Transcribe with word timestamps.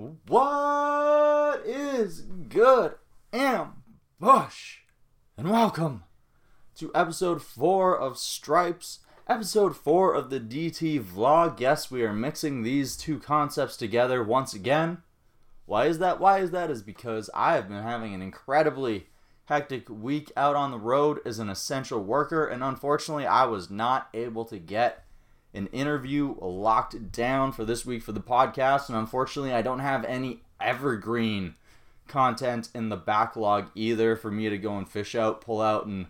What 0.00 1.60
is 1.66 2.22
good, 2.22 2.94
Ambush? 3.34 4.78
And 5.36 5.50
welcome 5.50 6.04
to 6.76 6.90
episode 6.94 7.42
4 7.42 7.98
of 7.98 8.16
Stripes, 8.16 9.00
episode 9.28 9.76
4 9.76 10.14
of 10.14 10.30
the 10.30 10.40
DT 10.40 11.04
vlog. 11.04 11.60
Yes, 11.60 11.90
we 11.90 12.02
are 12.02 12.14
mixing 12.14 12.62
these 12.62 12.96
two 12.96 13.18
concepts 13.18 13.76
together 13.76 14.24
once 14.24 14.54
again. 14.54 15.02
Why 15.66 15.84
is 15.84 15.98
that? 15.98 16.18
Why 16.18 16.38
is 16.38 16.50
that? 16.52 16.70
Is 16.70 16.80
because 16.80 17.28
I 17.34 17.56
have 17.56 17.68
been 17.68 17.82
having 17.82 18.14
an 18.14 18.22
incredibly 18.22 19.08
hectic 19.44 19.90
week 19.90 20.32
out 20.34 20.56
on 20.56 20.70
the 20.70 20.78
road 20.78 21.20
as 21.26 21.38
an 21.38 21.50
essential 21.50 22.02
worker, 22.02 22.46
and 22.46 22.64
unfortunately, 22.64 23.26
I 23.26 23.44
was 23.44 23.68
not 23.68 24.08
able 24.14 24.46
to 24.46 24.58
get 24.58 25.04
an 25.52 25.66
interview 25.68 26.36
locked 26.40 27.12
down 27.12 27.52
for 27.52 27.64
this 27.64 27.84
week 27.84 28.02
for 28.02 28.12
the 28.12 28.20
podcast, 28.20 28.88
and 28.88 28.96
unfortunately, 28.96 29.52
I 29.52 29.62
don't 29.62 29.80
have 29.80 30.04
any 30.04 30.42
evergreen 30.60 31.54
content 32.06 32.68
in 32.74 32.88
the 32.88 32.96
backlog 32.96 33.70
either 33.74 34.16
for 34.16 34.30
me 34.30 34.48
to 34.48 34.58
go 34.58 34.76
and 34.76 34.88
fish 34.88 35.14
out, 35.14 35.40
pull 35.40 35.60
out, 35.60 35.86
and 35.86 36.06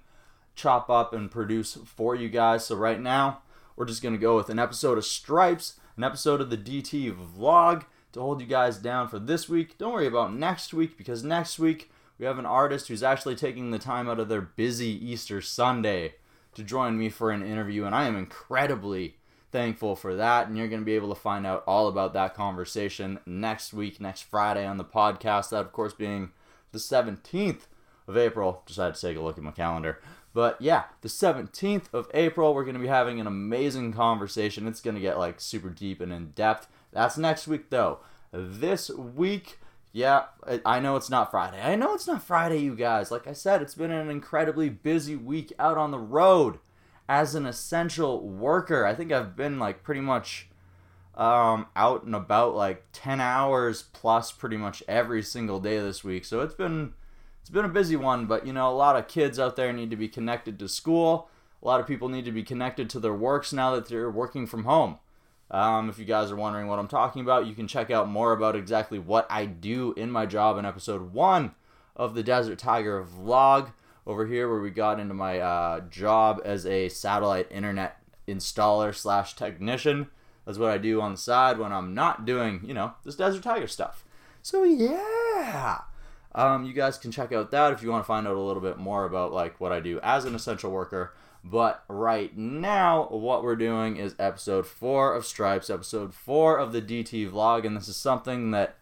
chop 0.54 0.90
up 0.90 1.12
and 1.12 1.30
produce 1.30 1.78
for 1.84 2.14
you 2.14 2.28
guys. 2.28 2.66
So, 2.66 2.76
right 2.76 3.00
now, 3.00 3.42
we're 3.76 3.86
just 3.86 4.02
going 4.02 4.14
to 4.14 4.20
go 4.20 4.36
with 4.36 4.50
an 4.50 4.58
episode 4.58 4.98
of 4.98 5.04
Stripes, 5.04 5.78
an 5.96 6.04
episode 6.04 6.40
of 6.40 6.50
the 6.50 6.56
DT 6.56 7.14
vlog 7.14 7.84
to 8.12 8.20
hold 8.20 8.40
you 8.40 8.46
guys 8.46 8.76
down 8.76 9.08
for 9.08 9.18
this 9.18 9.48
week. 9.48 9.78
Don't 9.78 9.92
worry 9.92 10.06
about 10.06 10.34
next 10.34 10.74
week 10.74 10.98
because 10.98 11.22
next 11.22 11.58
week 11.58 11.90
we 12.18 12.26
have 12.26 12.38
an 12.38 12.46
artist 12.46 12.88
who's 12.88 13.02
actually 13.02 13.36
taking 13.36 13.70
the 13.70 13.78
time 13.78 14.08
out 14.08 14.20
of 14.20 14.28
their 14.28 14.42
busy 14.42 14.88
Easter 14.88 15.40
Sunday 15.40 16.14
to 16.54 16.62
join 16.62 16.98
me 16.98 17.08
for 17.08 17.30
an 17.30 17.42
interview, 17.42 17.84
and 17.84 17.94
I 17.94 18.06
am 18.06 18.16
incredibly 18.16 19.16
thankful 19.52 19.96
for 19.96 20.14
that. 20.16 20.48
And 20.48 20.56
you're 20.56 20.68
going 20.68 20.80
to 20.80 20.86
be 20.86 20.96
able 20.96 21.14
to 21.14 21.20
find 21.20 21.46
out 21.46 21.64
all 21.66 21.88
about 21.88 22.12
that 22.14 22.34
conversation 22.34 23.18
next 23.26 23.72
week, 23.72 24.00
next 24.00 24.22
Friday 24.22 24.66
on 24.66 24.76
the 24.76 24.84
podcast. 24.84 25.50
That, 25.50 25.60
of 25.60 25.72
course, 25.72 25.92
being 25.92 26.30
the 26.72 26.78
17th 26.78 27.62
of 28.06 28.16
April. 28.16 28.62
Had 28.76 28.94
to 28.94 29.00
take 29.00 29.16
a 29.16 29.20
look 29.20 29.38
at 29.38 29.44
my 29.44 29.50
calendar. 29.50 30.00
But 30.32 30.60
yeah, 30.60 30.84
the 31.00 31.08
17th 31.08 31.92
of 31.92 32.08
April, 32.14 32.54
we're 32.54 32.64
going 32.64 32.74
to 32.74 32.80
be 32.80 32.86
having 32.86 33.20
an 33.20 33.26
amazing 33.26 33.92
conversation. 33.92 34.66
It's 34.66 34.80
going 34.80 34.94
to 34.94 35.00
get 35.00 35.18
like 35.18 35.40
super 35.40 35.70
deep 35.70 36.00
and 36.00 36.12
in 36.12 36.30
depth. 36.30 36.68
That's 36.92 37.18
next 37.18 37.48
week, 37.48 37.70
though. 37.70 37.98
This 38.32 38.90
week, 38.90 39.58
yeah, 39.92 40.26
I 40.64 40.78
know 40.78 40.94
it's 40.94 41.10
not 41.10 41.32
Friday. 41.32 41.60
I 41.60 41.74
know 41.74 41.94
it's 41.94 42.06
not 42.06 42.22
Friday, 42.22 42.58
you 42.58 42.76
guys. 42.76 43.10
Like 43.10 43.26
I 43.26 43.32
said, 43.32 43.60
it's 43.60 43.74
been 43.74 43.90
an 43.90 44.08
incredibly 44.08 44.68
busy 44.68 45.16
week 45.16 45.52
out 45.58 45.76
on 45.76 45.90
the 45.90 45.98
road 45.98 46.60
as 47.10 47.34
an 47.34 47.44
essential 47.44 48.20
worker. 48.20 48.86
I 48.86 48.94
think 48.94 49.10
I've 49.10 49.34
been 49.34 49.58
like 49.58 49.82
pretty 49.82 50.00
much 50.00 50.48
um, 51.16 51.66
out 51.74 52.04
and 52.04 52.14
about 52.14 52.54
like 52.54 52.84
10 52.92 53.20
hours 53.20 53.82
plus 53.92 54.30
pretty 54.30 54.56
much 54.56 54.80
every 54.86 55.20
single 55.20 55.58
day 55.58 55.80
this 55.80 56.04
week. 56.04 56.24
So 56.24 56.40
it's 56.40 56.54
been 56.54 56.94
it's 57.40 57.50
been 57.50 57.64
a 57.64 57.68
busy 57.68 57.96
one, 57.96 58.26
but 58.26 58.46
you 58.46 58.52
know, 58.52 58.70
a 58.70 58.72
lot 58.72 58.94
of 58.94 59.08
kids 59.08 59.40
out 59.40 59.56
there 59.56 59.72
need 59.72 59.90
to 59.90 59.96
be 59.96 60.06
connected 60.06 60.56
to 60.60 60.68
school. 60.68 61.28
A 61.60 61.66
lot 61.66 61.80
of 61.80 61.86
people 61.88 62.08
need 62.08 62.26
to 62.26 62.32
be 62.32 62.44
connected 62.44 62.88
to 62.90 63.00
their 63.00 63.12
works 63.12 63.52
now 63.52 63.74
that 63.74 63.88
they're 63.88 64.08
working 64.08 64.46
from 64.46 64.62
home. 64.62 64.98
Um, 65.50 65.90
if 65.90 65.98
you 65.98 66.04
guys 66.04 66.30
are 66.30 66.36
wondering 66.36 66.68
what 66.68 66.78
I'm 66.78 66.86
talking 66.86 67.22
about, 67.22 67.48
you 67.48 67.54
can 67.54 67.66
check 67.66 67.90
out 67.90 68.08
more 68.08 68.32
about 68.32 68.54
exactly 68.54 69.00
what 69.00 69.26
I 69.28 69.46
do 69.46 69.94
in 69.96 70.12
my 70.12 70.26
job 70.26 70.58
in 70.58 70.64
episode 70.64 71.12
one 71.12 71.56
of 71.96 72.14
the 72.14 72.22
Desert 72.22 72.60
Tiger 72.60 73.04
vlog 73.04 73.72
over 74.10 74.26
here 74.26 74.48
where 74.48 74.60
we 74.60 74.70
got 74.70 74.98
into 74.98 75.14
my 75.14 75.38
uh, 75.38 75.80
job 75.88 76.42
as 76.44 76.66
a 76.66 76.88
satellite 76.88 77.46
internet 77.48 77.96
installer 78.26 78.92
slash 78.92 79.36
technician. 79.36 80.08
That's 80.44 80.58
what 80.58 80.70
I 80.70 80.78
do 80.78 81.00
on 81.00 81.12
the 81.12 81.16
side 81.16 81.58
when 81.58 81.72
I'm 81.72 81.94
not 81.94 82.24
doing, 82.24 82.60
you 82.64 82.74
know, 82.74 82.94
this 83.04 83.14
Desert 83.14 83.44
Tiger 83.44 83.68
stuff. 83.68 84.04
So 84.42 84.64
yeah, 84.64 85.82
um, 86.34 86.64
you 86.64 86.72
guys 86.72 86.98
can 86.98 87.12
check 87.12 87.30
out 87.30 87.52
that 87.52 87.72
if 87.72 87.84
you 87.84 87.90
want 87.90 88.02
to 88.02 88.08
find 88.08 88.26
out 88.26 88.34
a 88.34 88.40
little 88.40 88.62
bit 88.62 88.78
more 88.78 89.04
about 89.04 89.32
like 89.32 89.60
what 89.60 89.70
I 89.70 89.78
do 89.78 90.00
as 90.02 90.24
an 90.24 90.34
essential 90.34 90.72
worker. 90.72 91.14
But 91.44 91.84
right 91.88 92.36
now, 92.36 93.06
what 93.10 93.44
we're 93.44 93.54
doing 93.54 93.96
is 93.96 94.16
episode 94.18 94.66
four 94.66 95.14
of 95.14 95.24
Stripes, 95.24 95.70
episode 95.70 96.12
four 96.14 96.58
of 96.58 96.72
the 96.72 96.82
DT 96.82 97.30
vlog, 97.30 97.64
and 97.64 97.76
this 97.76 97.88
is 97.88 97.96
something 97.96 98.50
that 98.50 98.74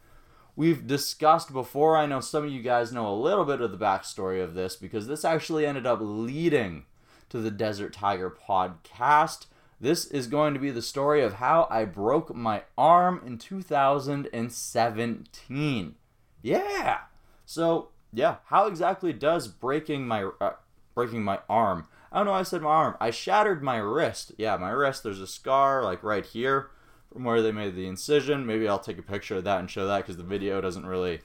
we've 0.59 0.87
discussed 0.89 1.53
before. 1.53 1.97
I 1.97 2.07
know 2.07 2.19
some 2.19 2.43
of 2.45 2.51
you 2.51 2.61
guys 2.61 2.93
know 2.93 3.09
a 3.09 3.15
little 3.15 3.45
bit 3.45 3.61
of 3.61 3.71
the 3.71 3.79
backstory 3.79 4.43
of 4.43 4.55
this 4.55 4.75
because 4.75 5.07
this 5.07 5.25
actually 5.25 5.65
ended 5.65 5.87
up 5.87 6.01
leading 6.03 6.87
to 7.29 7.39
the 7.39 7.53
Desert 7.53 7.93
Tiger 7.93 8.29
podcast. 8.29 9.47
This 9.81 10.07
is 10.07 10.27
going 10.27 10.55
to 10.55 10.61
be 10.61 10.73
the 10.73 10.83
story 10.83 11.23
of 11.23 11.35
how 11.35 11.69
I 11.71 11.85
broke 11.85 12.35
my 12.35 12.63
arm 12.77 13.23
in 13.25 13.39
2017. 13.39 15.95
Yeah. 16.43 16.99
So, 17.47 17.91
yeah, 18.13 18.39
how 18.47 18.67
exactly 18.67 19.13
does 19.13 19.47
breaking 19.47 20.09
my 20.09 20.25
uh, 20.41 20.55
breaking 20.93 21.23
my 21.23 21.39
arm? 21.49 21.87
I 22.11 22.19
don't 22.19 22.27
know. 22.27 22.33
I 22.33 22.43
said 22.43 22.63
my 22.63 22.71
arm. 22.71 22.97
I 23.01 23.11
shattered 23.11 23.63
my 23.63 23.77
wrist. 23.77 24.33
Yeah, 24.37 24.57
my 24.57 24.71
wrist. 24.71 25.05
There's 25.05 25.21
a 25.21 25.29
scar 25.29 25.85
like 25.85 26.03
right 26.03 26.27
here 26.27 26.71
from 27.13 27.25
where 27.25 27.43
they 27.43 27.53
made 27.53 27.75
the 27.75 27.87
incision. 27.87 28.47
Maybe 28.47 28.69
I'll 28.69 28.79
take 28.79 28.99
a 28.99 29.03
picture 29.03 29.37
of 29.37 29.45
that 29.45 29.61
and 29.61 29.71
show 29.71 29.87
that 29.87 29.99
because 29.99 30.17
the 30.17 30.23
video 30.23 30.61
doesn't 30.61 30.87
really 30.87 31.21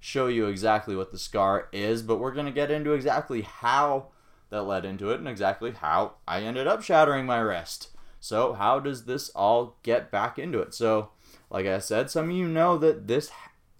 show 0.00 0.26
you 0.26 0.46
exactly 0.46 0.96
what 0.96 1.12
the 1.12 1.18
scar 1.18 1.68
is, 1.72 2.02
but 2.02 2.18
we're 2.18 2.34
going 2.34 2.46
to 2.46 2.52
get 2.52 2.70
into 2.70 2.92
exactly 2.92 3.42
how 3.42 4.08
that 4.48 4.62
led 4.62 4.84
into 4.84 5.10
it 5.10 5.18
and 5.18 5.28
exactly 5.28 5.72
how 5.72 6.14
I 6.26 6.40
ended 6.40 6.66
up 6.66 6.82
shattering 6.82 7.26
my 7.26 7.38
wrist. 7.38 7.90
So, 8.18 8.52
how 8.54 8.80
does 8.80 9.04
this 9.04 9.30
all 9.30 9.76
get 9.82 10.10
back 10.10 10.38
into 10.38 10.60
it? 10.60 10.74
So, 10.74 11.10
like 11.48 11.66
I 11.66 11.78
said, 11.78 12.10
some 12.10 12.30
of 12.30 12.36
you 12.36 12.46
know 12.46 12.76
that 12.78 13.06
this 13.06 13.30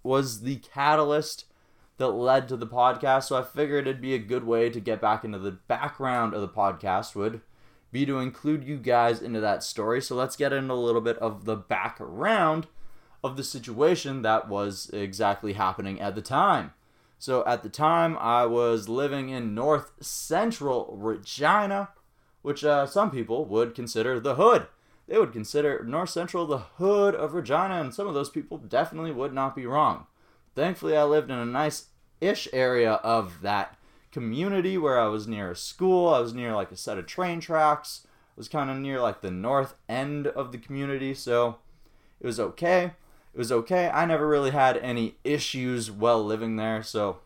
was 0.02 0.42
the 0.42 0.56
catalyst 0.56 1.44
that 1.98 2.08
led 2.08 2.48
to 2.48 2.56
the 2.56 2.66
podcast, 2.66 3.24
so 3.24 3.36
I 3.36 3.42
figured 3.42 3.86
it'd 3.86 4.00
be 4.00 4.14
a 4.14 4.18
good 4.18 4.44
way 4.44 4.70
to 4.70 4.80
get 4.80 5.00
back 5.00 5.24
into 5.24 5.38
the 5.38 5.52
background 5.52 6.32
of 6.32 6.40
the 6.40 6.48
podcast 6.48 7.14
would 7.14 7.42
be 7.92 8.06
to 8.06 8.18
include 8.18 8.64
you 8.64 8.76
guys 8.76 9.20
into 9.20 9.40
that 9.40 9.62
story. 9.62 10.00
So 10.00 10.14
let's 10.14 10.36
get 10.36 10.52
into 10.52 10.72
a 10.72 10.74
little 10.74 11.00
bit 11.00 11.18
of 11.18 11.44
the 11.44 11.56
background 11.56 12.66
of 13.22 13.36
the 13.36 13.44
situation 13.44 14.22
that 14.22 14.48
was 14.48 14.90
exactly 14.92 15.54
happening 15.54 16.00
at 16.00 16.14
the 16.14 16.22
time. 16.22 16.72
So 17.18 17.44
at 17.46 17.62
the 17.62 17.68
time, 17.68 18.16
I 18.18 18.46
was 18.46 18.88
living 18.88 19.28
in 19.28 19.54
north 19.54 19.92
central 20.00 20.96
Regina, 20.98 21.90
which 22.40 22.64
uh, 22.64 22.86
some 22.86 23.10
people 23.10 23.44
would 23.44 23.74
consider 23.74 24.18
the 24.18 24.36
hood. 24.36 24.66
They 25.06 25.18
would 25.18 25.32
consider 25.32 25.84
north 25.84 26.10
central 26.10 26.46
the 26.46 26.58
hood 26.58 27.14
of 27.14 27.34
Regina, 27.34 27.80
and 27.80 27.92
some 27.92 28.06
of 28.06 28.14
those 28.14 28.30
people 28.30 28.56
definitely 28.56 29.10
would 29.10 29.34
not 29.34 29.54
be 29.54 29.66
wrong. 29.66 30.06
Thankfully, 30.54 30.96
I 30.96 31.04
lived 31.04 31.30
in 31.30 31.36
a 31.36 31.44
nice 31.44 31.88
ish 32.20 32.48
area 32.52 32.92
of 32.92 33.42
that 33.42 33.76
community 34.12 34.76
where 34.76 34.98
I 34.98 35.06
was 35.06 35.26
near 35.26 35.50
a 35.50 35.56
school. 35.56 36.08
I 36.08 36.20
was 36.20 36.34
near 36.34 36.54
like 36.54 36.72
a 36.72 36.76
set 36.76 36.98
of 36.98 37.06
train 37.06 37.40
tracks. 37.40 38.06
I 38.06 38.32
was 38.36 38.48
kind 38.48 38.70
of 38.70 38.76
near 38.78 39.00
like 39.00 39.20
the 39.20 39.30
north 39.30 39.74
end 39.88 40.26
of 40.26 40.52
the 40.52 40.58
community, 40.58 41.14
so 41.14 41.56
it 42.20 42.26
was 42.26 42.40
okay. 42.40 42.92
It 43.32 43.38
was 43.38 43.52
okay. 43.52 43.88
I 43.92 44.06
never 44.06 44.26
really 44.26 44.50
had 44.50 44.76
any 44.78 45.16
issues 45.24 45.90
while 45.90 46.24
living 46.24 46.56
there, 46.56 46.82
so 46.82 47.18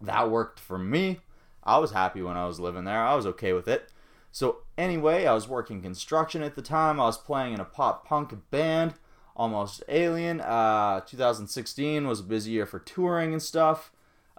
that 0.00 0.30
worked 0.30 0.58
for 0.58 0.78
me. 0.78 1.20
I 1.62 1.78
was 1.78 1.92
happy 1.92 2.22
when 2.22 2.36
I 2.36 2.46
was 2.46 2.58
living 2.58 2.84
there. 2.84 3.02
I 3.02 3.14
was 3.14 3.26
okay 3.26 3.52
with 3.52 3.68
it. 3.68 3.88
So 4.32 4.58
anyway, 4.76 5.26
I 5.26 5.34
was 5.34 5.46
working 5.46 5.82
construction 5.82 6.42
at 6.42 6.56
the 6.56 6.62
time. 6.62 6.98
I 6.98 7.04
was 7.04 7.18
playing 7.18 7.54
in 7.54 7.60
a 7.60 7.64
pop 7.64 8.06
punk 8.06 8.34
band, 8.50 8.94
Almost 9.36 9.84
Alien. 9.88 10.40
Uh, 10.40 11.00
2016 11.00 12.06
was 12.08 12.20
a 12.20 12.24
busy 12.24 12.52
year 12.52 12.66
for 12.66 12.78
touring 12.78 13.32
and 13.32 13.42
stuff. 13.42 13.92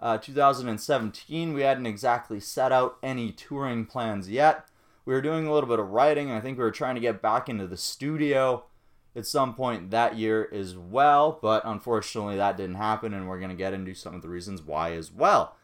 Uh, 0.04 0.18
2017, 0.18 1.54
we 1.54 1.62
hadn't 1.62 1.86
exactly 1.86 2.38
set 2.38 2.70
out 2.70 2.98
any 3.02 3.32
touring 3.32 3.86
plans 3.86 4.28
yet. 4.28 4.68
We 5.06 5.14
were 5.14 5.22
doing 5.22 5.46
a 5.46 5.52
little 5.52 5.68
bit 5.68 5.78
of 5.78 5.92
writing, 5.92 6.30
I 6.30 6.42
think 6.42 6.58
we 6.58 6.64
were 6.64 6.70
trying 6.70 6.96
to 6.96 7.00
get 7.00 7.22
back 7.22 7.48
into 7.48 7.66
the 7.66 7.78
studio 7.78 8.64
at 9.16 9.24
some 9.26 9.54
point 9.54 9.90
that 9.92 10.18
year 10.18 10.46
as 10.52 10.76
well, 10.76 11.38
but 11.40 11.62
unfortunately 11.64 12.36
that 12.36 12.58
didn't 12.58 12.74
happen, 12.74 13.14
and 13.14 13.26
we're 13.26 13.38
going 13.38 13.50
to 13.50 13.56
get 13.56 13.72
into 13.72 13.94
some 13.94 14.14
of 14.14 14.20
the 14.20 14.28
reasons 14.28 14.60
why 14.60 14.92
as 14.92 15.10
well, 15.10 15.56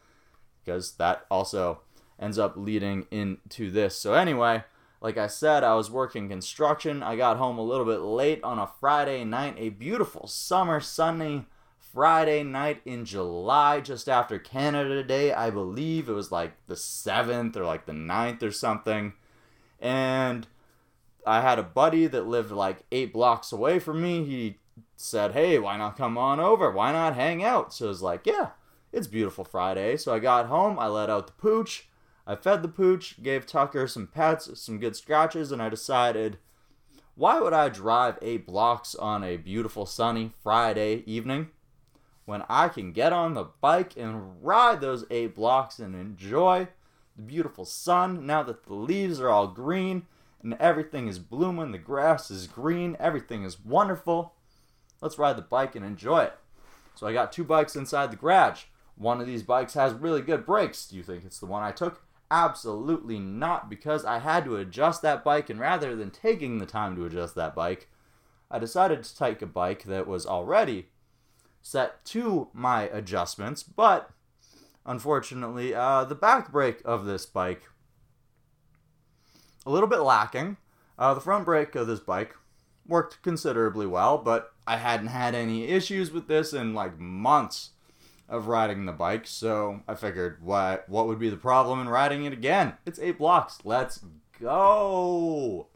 because 0.65 0.93
that 0.93 1.23
also 1.29 1.81
ends 2.19 2.39
up 2.39 2.57
leading 2.57 3.05
into 3.11 3.69
this. 3.69 3.95
So, 3.95 4.15
anyway, 4.15 4.63
like 5.01 5.19
I 5.19 5.27
said, 5.27 5.63
I 5.63 5.75
was 5.75 5.91
working 5.91 6.29
construction. 6.29 7.03
I 7.03 7.15
got 7.15 7.37
home 7.37 7.59
a 7.59 7.63
little 7.63 7.85
bit 7.85 8.01
late 8.01 8.43
on 8.43 8.57
a 8.57 8.71
Friday 8.79 9.23
night, 9.23 9.53
a 9.59 9.69
beautiful 9.69 10.25
summer, 10.25 10.79
sunny 10.79 11.45
Friday 11.93 12.41
night 12.43 12.81
in 12.85 13.03
July, 13.03 13.81
just 13.81 14.07
after 14.07 14.39
Canada 14.39 15.03
Day, 15.03 15.33
I 15.33 15.49
believe. 15.49 16.07
It 16.07 16.13
was 16.13 16.31
like 16.31 16.53
the 16.67 16.75
7th 16.75 17.55
or 17.57 17.65
like 17.65 17.85
the 17.85 17.91
9th 17.91 18.41
or 18.43 18.51
something. 18.51 19.13
And 19.79 20.47
I 21.25 21.41
had 21.41 21.59
a 21.59 21.63
buddy 21.63 22.07
that 22.07 22.27
lived 22.27 22.51
like 22.51 22.83
eight 22.91 23.11
blocks 23.11 23.51
away 23.51 23.79
from 23.79 24.01
me. 24.01 24.23
He 24.23 24.57
said, 24.95 25.33
Hey, 25.33 25.59
why 25.59 25.77
not 25.77 25.97
come 25.97 26.17
on 26.17 26.39
over? 26.39 26.71
Why 26.71 26.93
not 26.93 27.15
hang 27.15 27.43
out? 27.43 27.73
So 27.73 27.85
I 27.85 27.89
was 27.89 28.01
like, 28.01 28.25
Yeah, 28.25 28.51
it's 28.93 29.07
beautiful 29.07 29.43
Friday. 29.43 29.97
So 29.97 30.13
I 30.13 30.19
got 30.19 30.47
home, 30.47 30.79
I 30.79 30.87
let 30.87 31.09
out 31.09 31.27
the 31.27 31.33
pooch, 31.33 31.89
I 32.25 32.35
fed 32.35 32.61
the 32.61 32.69
pooch, 32.69 33.21
gave 33.21 33.45
Tucker 33.45 33.87
some 33.87 34.07
pets, 34.07 34.49
some 34.61 34.79
good 34.79 34.95
scratches, 34.95 35.51
and 35.51 35.61
I 35.61 35.67
decided 35.67 36.37
Why 37.15 37.39
would 37.41 37.53
I 37.53 37.67
drive 37.67 38.17
eight 38.21 38.47
blocks 38.47 38.95
on 38.95 39.23
a 39.23 39.35
beautiful 39.35 39.85
sunny 39.85 40.31
Friday 40.41 41.03
evening 41.05 41.49
when 42.25 42.43
I 42.49 42.69
can 42.69 42.91
get 42.91 43.13
on 43.13 43.33
the 43.33 43.45
bike 43.61 43.93
and 43.97 44.43
ride 44.43 44.81
those 44.81 45.05
eight 45.09 45.35
blocks 45.35 45.79
and 45.79 45.95
enjoy 45.95 46.67
the 47.15 47.21
beautiful 47.21 47.65
sun 47.65 48.25
now 48.25 48.43
that 48.43 48.65
the 48.65 48.73
leaves 48.73 49.19
are 49.19 49.29
all 49.29 49.47
green 49.47 50.07
and 50.41 50.53
everything 50.55 51.07
is 51.07 51.19
blooming, 51.19 51.71
the 51.71 51.77
grass 51.77 52.31
is 52.31 52.47
green, 52.47 52.95
everything 52.99 53.43
is 53.43 53.63
wonderful. 53.63 54.33
Let's 55.01 55.17
ride 55.17 55.37
the 55.37 55.41
bike 55.41 55.75
and 55.75 55.85
enjoy 55.85 56.23
it. 56.23 56.33
So 56.95 57.07
I 57.07 57.13
got 57.13 57.31
two 57.31 57.43
bikes 57.43 57.75
inside 57.75 58.11
the 58.11 58.17
garage. 58.17 58.63
One 58.95 59.19
of 59.19 59.27
these 59.27 59.43
bikes 59.43 59.73
has 59.73 59.93
really 59.93 60.21
good 60.21 60.45
brakes. 60.45 60.85
Do 60.85 60.95
you 60.95 61.03
think 61.03 61.25
it's 61.25 61.39
the 61.39 61.45
one 61.45 61.63
I 61.63 61.71
took? 61.71 62.03
Absolutely 62.29 63.19
not, 63.19 63.69
because 63.69 64.05
I 64.05 64.19
had 64.19 64.45
to 64.45 64.55
adjust 64.55 65.01
that 65.01 65.23
bike, 65.23 65.49
and 65.49 65.59
rather 65.59 65.95
than 65.95 66.11
taking 66.11 66.59
the 66.59 66.65
time 66.65 66.95
to 66.95 67.05
adjust 67.05 67.35
that 67.35 67.55
bike, 67.55 67.89
I 68.49 68.59
decided 68.59 69.03
to 69.03 69.17
take 69.17 69.41
a 69.41 69.47
bike 69.47 69.83
that 69.83 70.07
was 70.07 70.25
already 70.25 70.87
set 71.61 72.03
to 72.05 72.49
my 72.53 72.83
adjustments, 72.83 73.63
but 73.63 74.09
unfortunately, 74.85 75.73
uh, 75.73 76.03
the 76.03 76.15
back 76.15 76.51
brake 76.51 76.81
of 76.85 77.05
this 77.05 77.25
bike 77.25 77.63
a 79.65 79.71
little 79.71 79.89
bit 79.89 79.99
lacking. 79.99 80.57
Uh, 80.97 81.13
the 81.13 81.21
front 81.21 81.45
brake 81.45 81.75
of 81.75 81.87
this 81.87 81.99
bike 81.99 82.35
worked 82.87 83.21
considerably 83.21 83.85
well, 83.85 84.17
but 84.17 84.53
I 84.67 84.77
hadn't 84.77 85.07
had 85.07 85.35
any 85.35 85.65
issues 85.65 86.11
with 86.11 86.27
this 86.27 86.53
in 86.53 86.73
like 86.73 86.99
months 86.99 87.71
of 88.29 88.47
riding 88.47 88.85
the 88.85 88.91
bike, 88.91 89.27
so 89.27 89.81
I 89.87 89.95
figured 89.95 90.41
what 90.41 90.87
what 90.87 91.07
would 91.07 91.19
be 91.19 91.29
the 91.29 91.37
problem 91.37 91.79
in 91.79 91.89
riding 91.89 92.25
it 92.25 92.33
again? 92.33 92.73
It's 92.85 92.99
eight 92.99 93.17
blocks. 93.17 93.59
Let's 93.63 94.03
go. 94.39 95.67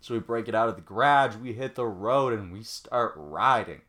So 0.00 0.12
we 0.12 0.20
break 0.20 0.48
it 0.48 0.54
out 0.54 0.68
of 0.68 0.76
the 0.76 0.82
garage, 0.82 1.36
we 1.36 1.54
hit 1.54 1.76
the 1.76 1.86
road, 1.86 2.32
and 2.34 2.52
we 2.52 2.62
start 2.62 3.14
riding. 3.16 3.80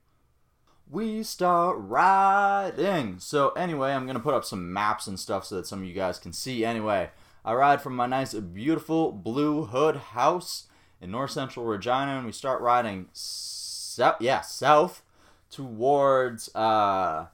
We 0.90 1.24
start 1.24 1.78
riding. 1.80 3.20
So 3.20 3.50
anyway, 3.50 3.92
I'm 3.92 4.06
gonna 4.06 4.20
put 4.20 4.36
up 4.36 4.46
some 4.46 4.72
maps 4.72 5.08
and 5.08 5.20
stuff 5.20 5.46
so 5.46 5.56
that 5.56 5.66
some 5.66 5.80
of 5.80 5.86
you 5.86 5.94
guys 5.94 6.20
can 6.20 6.32
see. 6.32 6.64
Anyway, 6.64 7.10
I 7.44 7.54
ride 7.54 7.82
from 7.82 7.96
my 7.96 8.06
nice, 8.06 8.34
beautiful 8.34 9.12
Blue 9.12 9.66
Hood 9.66 9.96
house 9.96 10.68
in 11.02 11.12
north 11.12 11.32
central 11.32 11.66
Regina, 11.66 12.18
and 12.18 12.26
we 12.26 12.32
start 12.32 12.62
riding 12.62 13.08
south, 13.14 14.18
yeah, 14.20 14.42
south 14.42 15.02
towards 15.50 16.54
uh, 16.54 17.28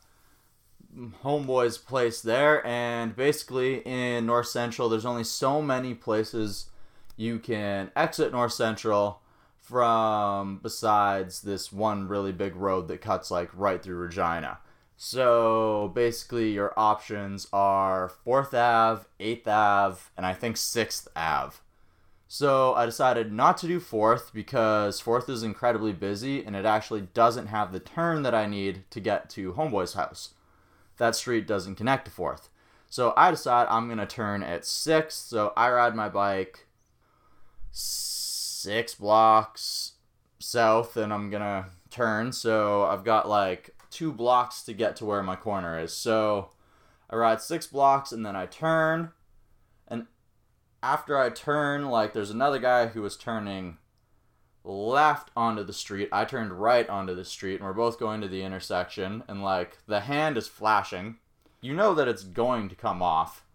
Homeboy's 1.24 1.78
place 1.78 2.22
there. 2.22 2.66
And 2.66 3.16
basically, 3.16 3.80
in 3.80 4.26
north 4.26 4.48
central, 4.48 4.88
there's 4.88 5.06
only 5.06 5.26
so 5.26 5.62
many 5.62 5.94
places 5.94 6.68
you 7.18 7.38
can 7.38 7.92
exit 7.96 8.32
north 8.32 8.54
central 8.54 9.22
from 9.62 10.60
besides 10.62 11.42
this 11.42 11.72
one 11.72 12.08
really 12.08 12.32
big 12.32 12.56
road 12.56 12.88
that 12.88 13.02
cuts 13.02 13.32
like 13.32 13.50
right 13.54 13.82
through 13.82 13.96
Regina. 13.96 14.60
So 14.98 15.92
basically, 15.96 16.52
your 16.52 16.74
options 16.78 17.48
are 17.54 18.12
4th 18.26 18.54
Ave, 18.54 19.06
8th 19.20 19.48
Ave, 19.48 20.02
and 20.18 20.26
I 20.26 20.34
think 20.34 20.58
6th 20.58 21.08
Ave. 21.16 21.58
So 22.28 22.74
I 22.76 22.86
decided 22.86 23.32
not 23.32 23.58
to 23.58 23.68
do 23.68 23.80
4th 23.80 24.32
because 24.34 25.02
4th 25.02 25.28
is 25.28 25.44
incredibly 25.44 25.92
busy 25.92 26.46
and 26.46 26.56
it 26.56 26.66
actually 26.66 27.02
doesn't 27.02 27.48
have 27.48 27.72
the 27.72 27.80
turn 27.80 28.24
that 28.24 28.34
I 28.34 28.46
need 28.46 28.84
to 28.92 29.00
get 29.00 29.30
to 29.32 29.54
Homeboy's 29.54 29.94
house. 29.94 30.34
That 30.98 31.16
street 31.16 31.46
doesn't 31.46 31.76
connect 31.76 32.06
to 32.06 32.12
4th. 32.12 32.48
So 32.90 33.14
I 33.18 33.32
decide 33.32 33.68
I'm 33.70 33.88
going 33.88 33.98
to 33.98 34.06
turn 34.06 34.44
at 34.44 34.62
6th. 34.62 35.12
So 35.12 35.52
I 35.58 35.72
ride 35.72 35.96
my 35.96 36.10
bike 36.10 36.68
six 38.62 38.96
blocks 38.96 39.94
south 40.40 40.98
and 40.98 41.14
I'm 41.14 41.32
to 41.32 41.66
turn. 41.90 42.32
So 42.32 42.84
I've 42.84 43.04
got 43.04 43.28
like 43.28 43.76
two 43.90 44.12
blocks 44.12 44.64
to 44.64 44.74
get 44.74 44.96
to 44.98 45.06
where 45.06 45.24
my 45.24 45.36
corner 45.36 45.80
is. 45.80 45.94
So 45.94 46.50
I 47.10 47.16
ride 47.16 47.42
six 47.42 47.68
blocks 47.68 48.12
and 48.12 48.26
then 48.26 48.36
I 48.36 48.46
turn. 48.46 49.12
And 49.88 50.08
after 50.82 51.18
I 51.18 51.30
turn, 51.30 51.90
like 51.90 52.14
there's 52.14 52.32
another 52.32 52.60
guy 52.60 52.88
who 52.88 53.02
was 53.02 53.18
turning 53.18 53.78
left 54.64 55.32
onto 55.36 55.64
the 55.64 55.74
street. 55.74 56.10
I 56.12 56.26
turned 56.26 56.54
right 56.54 56.88
onto 56.88 57.16
the 57.16 57.26
street 57.26 57.56
and 57.56 57.66
we're 57.66 57.74
both 57.74 58.00
going 58.00 58.22
to 58.22 58.28
the 58.28 58.44
intersection 58.44 59.24
and 59.28 59.44
like 59.44 59.78
the 59.88 60.02
hand 60.02 60.38
is 60.38 60.48
flashing. 60.48 61.18
You 61.62 61.74
know 61.74 61.94
that 61.94 62.08
it's 62.08 62.24
going 62.24 62.70
to 62.70 62.76
come 62.76 63.02
off. 63.02 63.46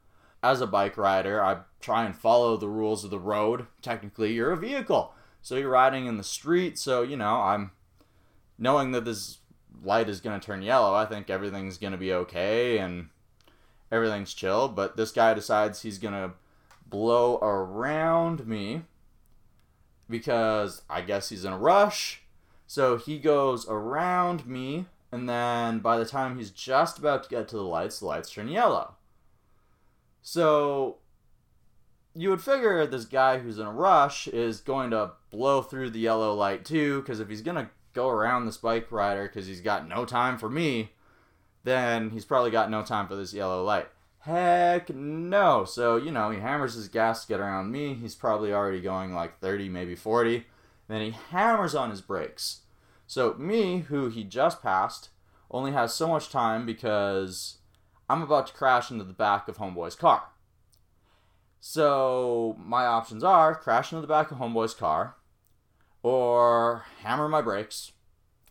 As 0.43 0.61
a 0.61 0.67
bike 0.67 0.97
rider, 0.97 1.43
I 1.43 1.61
try 1.87 2.05
and 2.05 2.17
follow 2.17 2.57
the 2.57 2.69
rules 2.69 3.05
of 3.05 3.11
the 3.11 3.19
road. 3.19 3.69
Technically, 3.81 4.33
you're 4.33 4.51
a 4.51 4.57
vehicle. 4.57 5.15
So 5.41 5.55
you're 5.55 5.71
riding 5.71 6.07
in 6.07 6.17
the 6.17 6.25
street, 6.25 6.77
so 6.77 7.03
you 7.03 7.17
know, 7.17 7.37
I'm 7.37 7.71
knowing 8.59 8.91
that 8.91 9.05
this 9.05 9.39
light 9.85 10.09
is 10.09 10.21
going 10.21 10.39
to 10.39 10.45
turn 10.45 10.63
yellow, 10.63 10.95
I 10.95 11.07
think 11.07 11.31
everything's 11.31 11.79
going 11.79 11.93
to 11.93 11.99
be 11.99 12.13
okay 12.13 12.79
and 12.79 13.11
everything's 13.93 14.35
chill. 14.35 14.67
But 14.67 14.97
this 14.97 15.13
guy 15.13 15.33
decides 15.33 15.83
he's 15.83 15.99
going 15.99 16.15
to 16.15 16.33
blow 16.89 17.39
around 17.39 18.49
me 18.49 18.83
because 20.11 20.83
I 20.91 21.03
guess 21.03 21.29
he's 21.29 21.45
in 21.45 21.53
a 21.53 21.59
rush. 21.59 22.23
So 22.67 22.97
he 22.97 23.19
goes 23.19 23.69
around 23.69 24.45
me, 24.45 24.87
and 25.13 25.29
then 25.29 25.79
by 25.79 25.99
the 25.99 26.05
time 26.05 26.37
he's 26.37 26.51
just 26.51 26.99
about 26.99 27.23
to 27.23 27.29
get 27.29 27.47
to 27.49 27.57
the 27.57 27.63
lights, 27.63 28.01
the 28.01 28.07
lights 28.07 28.33
turn 28.33 28.49
yellow. 28.49 28.97
So 30.21 30.97
you 32.17 32.31
would 32.31 32.41
figure 32.41 32.87
this 32.87 33.05
guy 33.05 33.39
who's 33.39 33.59
in 33.59 33.67
a 33.67 33.73
rush 33.73 34.27
is 34.29 34.61
going 34.61 34.91
to 34.91 35.13
blow 35.31 35.63
through 35.63 35.91
the 35.91 36.01
yellow 36.01 36.35
light 36.35 36.65
too, 36.65 37.01
because 37.01 37.21
if 37.21 37.29
he's 37.29 37.43
going 37.43 37.57
to 37.57 37.71
go 37.93 38.09
around 38.09 38.47
this 38.47 38.57
bike 38.57 38.91
rider 38.91 39.25
because 39.25 39.47
he's 39.47 39.61
got 39.61 39.89
no 39.89 40.05
time 40.05 40.39
for 40.39 40.49
me, 40.49 40.93
then 41.65 42.11
he's 42.11 42.25
probably 42.25 42.51
got 42.51 42.71
no 42.71 42.83
time 42.83 43.07
for 43.07 43.17
this 43.17 43.35
yellow 43.35 43.63
light. 43.63 43.89
Heck 44.21 44.95
no. 44.95 45.65
So, 45.65 45.97
you 45.97 46.11
know, 46.11 46.31
he 46.31 46.41
hammers 46.41 46.75
his 46.75 46.89
gas 46.89 47.23
to 47.23 47.29
get 47.29 47.41
around 47.41 47.71
me. 47.71 47.95
He's 47.95 48.15
probably 48.15 48.53
already 48.53 48.81
going 48.81 49.15
like 49.15 49.39
30, 49.41 49.69
maybe 49.69 49.95
40. 49.95 50.47
Then 50.89 51.03
he 51.03 51.11
hammers 51.31 51.75
on 51.75 51.91
his 51.91 52.01
brakes. 52.01 52.61
So, 53.07 53.35
me, 53.35 53.81
who 53.81 54.09
he 54.09 54.25
just 54.25 54.63
passed, 54.63 55.11
only 55.51 55.73
has 55.73 55.95
so 55.95 56.09
much 56.09 56.31
time 56.31 56.67
because 56.67 57.59
I'm 58.09 58.23
about 58.23 58.49
to 58.49 58.53
crash 58.53 58.91
into 58.91 59.05
the 59.05 59.13
back 59.13 59.49
of 59.49 59.59
Homeboy's 59.59 59.95
car. 59.95 60.25
So, 61.69 62.57
my 62.61 62.87
options 62.87 63.25
are 63.25 63.53
crash 63.53 63.91
into 63.91 64.01
the 64.01 64.07
back 64.07 64.31
of 64.31 64.39
Homeboy's 64.39 64.73
car, 64.73 65.17
or 66.01 66.85
hammer 67.01 67.29
my 67.29 67.43
brakes, 67.43 67.91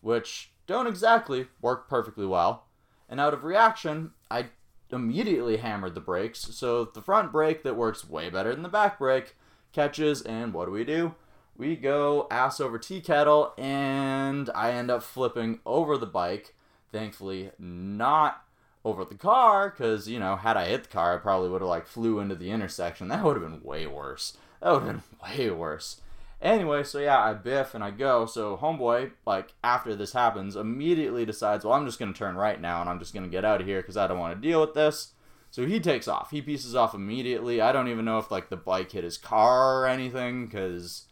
which 0.01 0.51
don't 0.67 0.85
exactly 0.85 1.47
work 1.61 1.87
perfectly 1.87 2.25
well. 2.25 2.65
And 3.07 3.21
out 3.21 3.33
of 3.33 3.45
reaction, 3.45 4.11
I 4.29 4.47
immediately 4.91 5.55
hammered 5.55 5.95
the 5.95 6.01
brakes, 6.01 6.41
so 6.41 6.83
the 6.83 7.01
front 7.01 7.31
brake 7.31 7.63
that 7.63 7.77
works 7.77 8.07
way 8.07 8.29
better 8.29 8.53
than 8.53 8.63
the 8.63 8.69
back 8.69 8.99
brake 8.99 9.37
catches, 9.71 10.21
and 10.21 10.53
what 10.53 10.65
do 10.65 10.71
we 10.71 10.83
do? 10.83 11.15
We 11.55 11.77
go 11.77 12.27
ass 12.29 12.59
over 12.59 12.77
tea 12.77 12.99
kettle, 12.99 13.53
and 13.57 14.49
I 14.53 14.71
end 14.71 14.91
up 14.91 15.03
flipping 15.03 15.61
over 15.65 15.97
the 15.97 16.05
bike. 16.05 16.53
Thankfully, 16.91 17.51
not 17.57 18.44
over 18.85 19.03
the 19.03 19.15
car, 19.15 19.69
because, 19.69 20.07
you 20.07 20.19
know, 20.19 20.37
had 20.37 20.55
I 20.55 20.67
hit 20.67 20.83
the 20.83 20.89
car, 20.89 21.15
I 21.15 21.17
probably 21.17 21.49
would 21.49 21.61
have, 21.61 21.67
like, 21.67 21.87
flew 21.87 22.19
into 22.19 22.35
the 22.35 22.51
intersection. 22.51 23.09
That 23.09 23.25
would 23.25 23.35
have 23.35 23.43
been 23.43 23.61
way 23.61 23.85
worse. 23.85 24.37
That 24.61 24.71
would 24.71 24.83
have 24.83 24.91
been 24.93 25.03
way 25.37 25.49
worse. 25.49 25.99
Anyway, 26.41 26.83
so 26.83 26.99
yeah, 26.99 27.19
I 27.19 27.33
biff 27.33 27.73
and 27.73 27.83
I 27.83 27.91
go. 27.91 28.25
So 28.25 28.57
homeboy, 28.57 29.11
like 29.25 29.53
after 29.63 29.95
this 29.95 30.13
happens, 30.13 30.55
immediately 30.55 31.25
decides, 31.25 31.63
well, 31.63 31.73
I'm 31.73 31.85
just 31.85 31.97
gonna 31.97 32.13
turn 32.13 32.35
right 32.35 32.59
now 32.59 32.81
and 32.81 32.89
I'm 32.89 32.99
just 32.99 33.13
gonna 33.13 33.29
get 33.29 33.45
out 33.45 33.61
of 33.61 33.67
here 33.67 33.81
because 33.81 33.97
I 33.97 34.05
don't 34.05 34.19
want 34.19 34.35
to 34.35 34.47
deal 34.47 34.61
with 34.61 34.73
this. 34.73 35.13
So 35.49 35.65
he 35.65 35.79
takes 35.79 36.07
off. 36.07 36.31
He 36.31 36.41
pieces 36.41 36.75
off 36.75 36.93
immediately. 36.93 37.61
I 37.61 37.71
don't 37.71 37.87
even 37.87 38.05
know 38.05 38.19
if 38.19 38.29
like 38.29 38.49
the 38.49 38.57
bike 38.57 38.91
hit 38.91 39.05
his 39.05 39.17
car 39.17 39.81
or 39.81 39.87
anything 39.87 40.45
because 40.45 41.05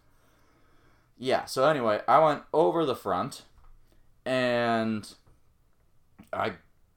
yeah. 1.18 1.46
So 1.46 1.68
anyway, 1.68 2.02
I 2.08 2.20
went 2.20 2.44
over 2.54 2.86
the 2.86 2.96
front 2.96 3.44
and 4.26 5.12
I 6.34 6.54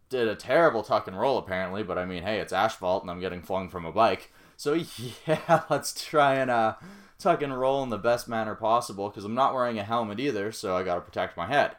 did 0.09 0.29
a 0.29 0.37
terrible 0.37 0.83
tuck 0.83 1.09
and 1.09 1.19
roll 1.19 1.39
apparently, 1.39 1.83
but 1.83 1.99
I 1.99 2.05
mean, 2.05 2.23
hey, 2.23 2.39
it's 2.39 2.53
asphalt 2.53 3.03
and 3.03 3.11
I'm 3.11 3.21
getting 3.21 3.43
flung 3.43 3.69
from 3.69 3.85
a 3.85 3.93
bike. 3.93 4.33
So 4.57 4.75
yeah, 5.27 5.63
let's 5.69 6.05
try 6.05 6.35
and 6.35 6.51
uh 6.51 6.75
tuck 7.19 7.43
and 7.43 7.59
roll 7.59 7.83
in 7.83 7.91
the 7.91 7.99
best 7.99 8.29
manner 8.29 8.55
possible 8.55 9.09
because 9.09 9.25
I'm 9.25 9.35
not 9.35 9.55
wearing 9.55 9.79
a 9.79 9.85
helmet 9.85 10.21
either, 10.21 10.53
so 10.53 10.77
I 10.77 10.83
gotta 10.83 11.01
protect 11.01 11.37
my 11.37 11.47
head. 11.47 11.77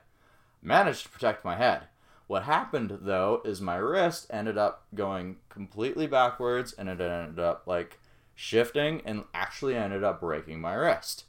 Managed 0.62 1.03
to 1.03 1.10
protect 1.10 1.46
my 1.46 1.55
head. 1.55 1.84
What 2.27 2.43
happened 2.43 3.00
though 3.01 3.41
is 3.46 3.62
my 3.62 3.77
wrist 3.77 4.27
ended 4.29 4.57
up 4.57 4.86
going 4.93 5.38
completely 5.50 6.07
backwards 6.07 6.74
and 6.74 6.89
it 6.89 7.00
ended 7.00 7.39
up 7.39 7.63
like 7.65 8.00
shifting 8.36 9.01
and 9.05 9.24
actually 9.34 9.75
ended 9.75 10.03
up 10.03 10.19
breaking 10.19 10.60
my 10.60 10.74
wrist. 10.74 11.24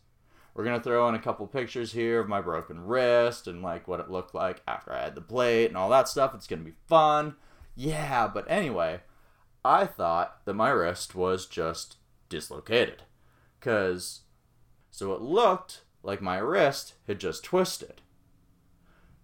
We're 0.58 0.64
gonna 0.64 0.80
throw 0.80 1.08
in 1.08 1.14
a 1.14 1.20
couple 1.20 1.46
pictures 1.46 1.92
here 1.92 2.18
of 2.18 2.28
my 2.28 2.40
broken 2.40 2.84
wrist 2.84 3.46
and 3.46 3.62
like 3.62 3.86
what 3.86 4.00
it 4.00 4.10
looked 4.10 4.34
like 4.34 4.60
after 4.66 4.92
I 4.92 5.04
had 5.04 5.14
the 5.14 5.20
plate 5.20 5.66
and 5.66 5.76
all 5.76 5.88
that 5.90 6.08
stuff. 6.08 6.34
It's 6.34 6.48
gonna 6.48 6.62
be 6.62 6.74
fun. 6.88 7.36
Yeah, 7.76 8.26
but 8.26 8.44
anyway, 8.50 9.02
I 9.64 9.86
thought 9.86 10.44
that 10.46 10.54
my 10.54 10.70
wrist 10.70 11.14
was 11.14 11.46
just 11.46 11.98
dislocated. 12.28 13.04
Because, 13.60 14.22
so 14.90 15.12
it 15.12 15.20
looked 15.20 15.82
like 16.02 16.20
my 16.20 16.38
wrist 16.38 16.94
had 17.06 17.20
just 17.20 17.44
twisted. 17.44 18.00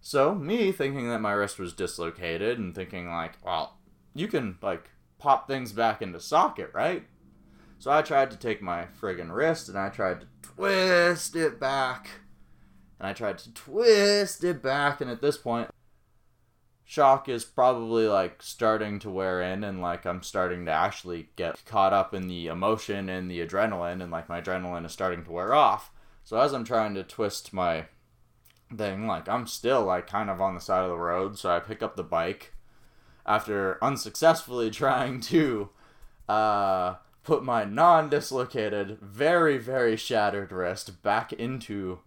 So, 0.00 0.36
me 0.36 0.70
thinking 0.70 1.08
that 1.08 1.20
my 1.20 1.32
wrist 1.32 1.58
was 1.58 1.72
dislocated 1.72 2.60
and 2.60 2.76
thinking, 2.76 3.08
like, 3.08 3.38
well, 3.44 3.78
you 4.14 4.28
can, 4.28 4.58
like, 4.62 4.90
pop 5.18 5.48
things 5.48 5.72
back 5.72 6.00
into 6.00 6.20
socket, 6.20 6.70
right? 6.72 7.08
So 7.84 7.90
I 7.90 8.00
tried 8.00 8.30
to 8.30 8.38
take 8.38 8.62
my 8.62 8.86
friggin' 8.98 9.30
wrist 9.30 9.68
and 9.68 9.76
I 9.76 9.90
tried 9.90 10.22
to 10.22 10.26
twist 10.40 11.36
it 11.36 11.60
back. 11.60 12.08
And 12.98 13.06
I 13.06 13.12
tried 13.12 13.36
to 13.40 13.52
twist 13.52 14.42
it 14.42 14.62
back, 14.62 15.02
and 15.02 15.10
at 15.10 15.20
this 15.20 15.36
point, 15.36 15.68
shock 16.82 17.28
is 17.28 17.44
probably 17.44 18.08
like 18.08 18.42
starting 18.42 19.00
to 19.00 19.10
wear 19.10 19.42
in 19.42 19.62
and 19.62 19.82
like 19.82 20.06
I'm 20.06 20.22
starting 20.22 20.64
to 20.64 20.70
actually 20.70 21.28
get 21.36 21.62
caught 21.66 21.92
up 21.92 22.14
in 22.14 22.26
the 22.26 22.46
emotion 22.46 23.10
and 23.10 23.30
the 23.30 23.46
adrenaline 23.46 24.02
and 24.02 24.10
like 24.10 24.30
my 24.30 24.40
adrenaline 24.40 24.86
is 24.86 24.92
starting 24.92 25.22
to 25.24 25.30
wear 25.30 25.52
off. 25.52 25.90
So 26.24 26.38
as 26.38 26.54
I'm 26.54 26.64
trying 26.64 26.94
to 26.94 27.02
twist 27.02 27.52
my 27.52 27.84
thing, 28.74 29.06
like 29.06 29.28
I'm 29.28 29.46
still 29.46 29.84
like 29.84 30.06
kind 30.06 30.30
of 30.30 30.40
on 30.40 30.54
the 30.54 30.60
side 30.62 30.84
of 30.84 30.88
the 30.88 30.96
road, 30.96 31.38
so 31.38 31.54
I 31.54 31.60
pick 31.60 31.82
up 31.82 31.96
the 31.96 32.02
bike 32.02 32.54
after 33.26 33.76
unsuccessfully 33.84 34.70
trying 34.70 35.20
to 35.20 35.68
uh 36.30 36.94
put 37.24 37.42
my 37.42 37.64
non-dislocated, 37.64 38.98
very 39.00 39.58
very 39.58 39.96
shattered 39.96 40.52
wrist 40.52 41.02
back 41.02 41.32
into 41.32 42.00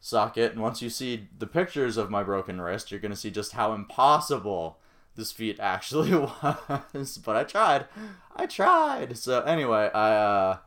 socket. 0.00 0.52
And 0.52 0.60
once 0.62 0.80
you 0.80 0.90
see 0.90 1.28
the 1.38 1.46
pictures 1.46 1.96
of 1.96 2.10
my 2.10 2.22
broken 2.22 2.60
wrist, 2.60 2.90
you're 2.90 3.00
going 3.00 3.12
to 3.12 3.16
see 3.16 3.30
just 3.30 3.52
how 3.52 3.72
impossible 3.72 4.78
this 5.14 5.32
feat 5.32 5.58
actually 5.60 6.14
was. 6.14 7.18
but 7.18 7.36
I 7.36 7.44
tried. 7.44 7.86
I 8.34 8.46
tried. 8.46 9.18
So 9.18 9.40
anyway, 9.42 9.90
I 9.92 10.14
uh, 10.14 10.58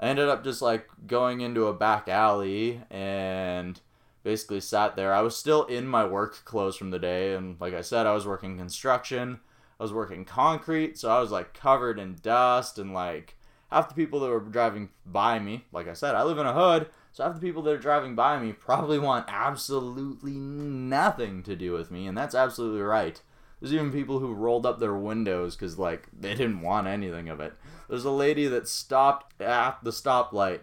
I 0.00 0.06
ended 0.06 0.28
up 0.28 0.44
just 0.44 0.62
like 0.62 0.88
going 1.06 1.40
into 1.40 1.66
a 1.66 1.74
back 1.74 2.08
alley 2.08 2.80
and 2.90 3.80
basically 4.22 4.60
sat 4.60 4.96
there. 4.96 5.12
I 5.12 5.20
was 5.20 5.36
still 5.36 5.64
in 5.64 5.86
my 5.86 6.04
work 6.04 6.44
clothes 6.44 6.76
from 6.76 6.90
the 6.90 6.98
day, 6.98 7.34
and 7.34 7.60
like 7.60 7.74
I 7.74 7.82
said, 7.82 8.06
I 8.06 8.12
was 8.12 8.26
working 8.26 8.58
construction. 8.58 9.40
I 9.78 9.82
was 9.82 9.92
working 9.92 10.24
concrete, 10.24 10.98
so 10.98 11.10
I 11.10 11.20
was 11.20 11.30
like 11.30 11.54
covered 11.54 11.98
in 11.98 12.16
dust 12.22 12.78
and 12.78 12.92
like 12.92 13.36
half 13.72 13.88
the 13.88 13.94
people 13.94 14.20
that 14.20 14.28
were 14.28 14.40
driving 14.40 14.90
by 15.06 15.38
me. 15.38 15.64
Like 15.72 15.88
I 15.88 15.94
said, 15.94 16.14
I 16.14 16.22
live 16.22 16.38
in 16.38 16.46
a 16.46 16.52
hood. 16.52 16.88
So 17.12 17.24
half 17.24 17.34
the 17.34 17.40
people 17.40 17.62
that 17.62 17.72
are 17.72 17.78
driving 17.78 18.14
by 18.14 18.38
me 18.38 18.52
probably 18.52 18.98
want 18.98 19.26
absolutely 19.28 20.32
nothing 20.32 21.42
to 21.42 21.56
do 21.56 21.72
with 21.72 21.90
me, 21.90 22.06
and 22.06 22.16
that's 22.16 22.34
absolutely 22.34 22.82
right. 22.82 23.20
There's 23.60 23.74
even 23.74 23.92
people 23.92 24.18
who 24.18 24.32
rolled 24.32 24.66
up 24.66 24.80
their 24.80 24.94
windows 24.94 25.54
because 25.54 25.78
like 25.78 26.08
they 26.18 26.34
didn't 26.34 26.62
want 26.62 26.86
anything 26.86 27.28
of 27.28 27.40
it. 27.40 27.54
There's 27.88 28.04
a 28.04 28.10
lady 28.10 28.46
that 28.48 28.68
stopped 28.68 29.40
at 29.40 29.78
the 29.84 29.90
stoplight 29.90 30.60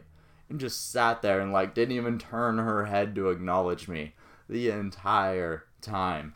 and 0.50 0.60
just 0.60 0.92
sat 0.92 1.22
there 1.22 1.40
and 1.40 1.54
like 1.54 1.74
didn't 1.74 1.96
even 1.96 2.20
turn 2.20 2.58
her 2.58 2.86
head 2.86 3.16
to 3.16 3.30
acknowledge 3.30 3.88
me 3.88 4.16
the 4.50 4.70
entire 4.70 5.66
time. 5.82 6.36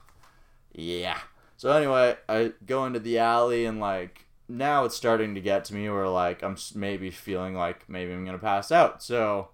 Yeah. 0.72 1.20
So 1.58 1.72
anyway, 1.72 2.18
I 2.30 2.54
go 2.66 2.86
into 2.86 3.00
the 3.00 3.18
alley 3.20 3.66
and 3.66 3.80
like 3.80 4.23
now 4.48 4.86
it's 4.86 4.96
starting 4.96 5.36
to 5.36 5.42
get 5.42 5.66
to 5.66 5.74
me 5.74 5.90
where 5.90 6.08
like 6.08 6.44
I'm 6.44 6.58
maybe 6.76 7.10
feeling 7.12 7.56
like 7.56 7.88
maybe 7.90 8.12
I'm 8.12 8.26
gonna 8.26 8.38
pass 8.38 8.72
out. 8.72 9.02
So 9.04 9.50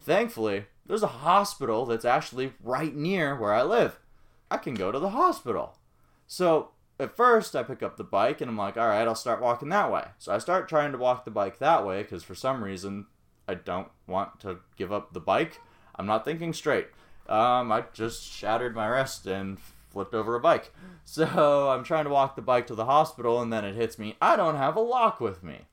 Thankfully, 0.00 0.64
there's 0.86 1.02
a 1.02 1.08
hospital 1.08 1.84
that's 1.84 2.04
actually 2.04 2.52
right 2.62 2.94
near 2.94 3.36
where 3.36 3.52
I 3.52 3.62
live. 3.62 3.98
I 4.50 4.56
can 4.56 4.74
go 4.74 4.90
to 4.90 4.98
the 4.98 5.10
hospital. 5.10 5.78
So 6.26 6.70
at 6.98 7.16
first, 7.16 7.54
I 7.54 7.62
pick 7.62 7.82
up 7.82 7.96
the 7.96 8.04
bike 8.04 8.40
and 8.40 8.50
I'm 8.50 8.56
like, 8.56 8.76
all 8.76 8.88
right, 8.88 9.06
I'll 9.06 9.14
start 9.14 9.42
walking 9.42 9.68
that 9.68 9.92
way. 9.92 10.06
So 10.18 10.32
I 10.32 10.38
start 10.38 10.68
trying 10.68 10.92
to 10.92 10.98
walk 10.98 11.24
the 11.24 11.30
bike 11.30 11.58
that 11.58 11.86
way 11.86 12.02
because 12.02 12.24
for 12.24 12.34
some 12.34 12.64
reason, 12.64 13.06
I 13.46 13.54
don't 13.54 13.88
want 14.06 14.40
to 14.40 14.60
give 14.76 14.92
up 14.92 15.12
the 15.12 15.20
bike. 15.20 15.60
I'm 15.96 16.06
not 16.06 16.24
thinking 16.24 16.52
straight. 16.52 16.88
Um, 17.28 17.70
I 17.70 17.84
just 17.92 18.24
shattered 18.24 18.74
my 18.74 18.86
wrist 18.86 19.26
and 19.26 19.58
flipped 19.90 20.14
over 20.14 20.34
a 20.34 20.40
bike. 20.40 20.72
So 21.04 21.70
I'm 21.70 21.84
trying 21.84 22.04
to 22.04 22.10
walk 22.10 22.36
the 22.36 22.42
bike 22.42 22.66
to 22.68 22.74
the 22.74 22.86
hospital 22.86 23.40
and 23.40 23.52
then 23.52 23.64
it 23.64 23.74
hits 23.74 23.98
me. 23.98 24.16
I 24.20 24.36
don't 24.36 24.56
have 24.56 24.76
a 24.76 24.80
lock 24.80 25.20
with 25.20 25.42
me. 25.42 25.66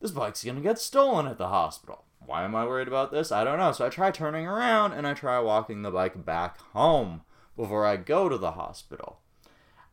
This 0.00 0.10
bike's 0.10 0.42
gonna 0.42 0.60
get 0.60 0.78
stolen 0.78 1.26
at 1.26 1.38
the 1.38 1.48
hospital 1.48 2.04
why 2.26 2.44
am 2.44 2.54
I 2.54 2.66
worried 2.66 2.88
about 2.88 3.10
this? 3.10 3.32
I 3.32 3.44
don't 3.44 3.58
know. 3.58 3.72
So 3.72 3.86
I 3.86 3.88
try 3.88 4.10
turning 4.10 4.46
around 4.46 4.92
and 4.92 5.06
I 5.06 5.14
try 5.14 5.38
walking 5.38 5.82
the 5.82 5.90
bike 5.90 6.24
back 6.24 6.58
home 6.72 7.22
before 7.56 7.84
I 7.84 7.96
go 7.96 8.28
to 8.28 8.38
the 8.38 8.52
hospital. 8.52 9.18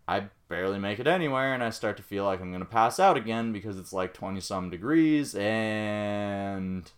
I 0.07 0.25
barely 0.47 0.79
make 0.79 0.99
it 0.99 1.07
anywhere 1.07 1.53
and 1.53 1.63
I 1.63 1.69
start 1.69 1.97
to 1.97 2.03
feel 2.03 2.25
like 2.25 2.41
I'm 2.41 2.51
going 2.51 2.61
to 2.61 2.65
pass 2.65 2.99
out 2.99 3.17
again 3.17 3.51
because 3.53 3.77
it's 3.77 3.93
like 3.93 4.13
20 4.13 4.39
some 4.41 4.69
degrees 4.69 5.35
and 5.35 6.91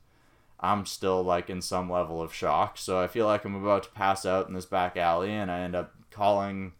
I'm 0.59 0.85
still 0.85 1.21
like 1.21 1.49
in 1.49 1.61
some 1.61 1.89
level 1.91 2.21
of 2.21 2.33
shock. 2.33 2.77
So 2.77 2.99
I 2.99 3.07
feel 3.07 3.25
like 3.25 3.43
I'm 3.43 3.55
about 3.55 3.83
to 3.83 3.89
pass 3.89 4.25
out 4.25 4.47
in 4.47 4.53
this 4.53 4.65
back 4.65 4.95
alley 4.95 5.31
and 5.31 5.51
I 5.51 5.59
end 5.59 5.75
up 5.75 5.93
calling 6.11 6.73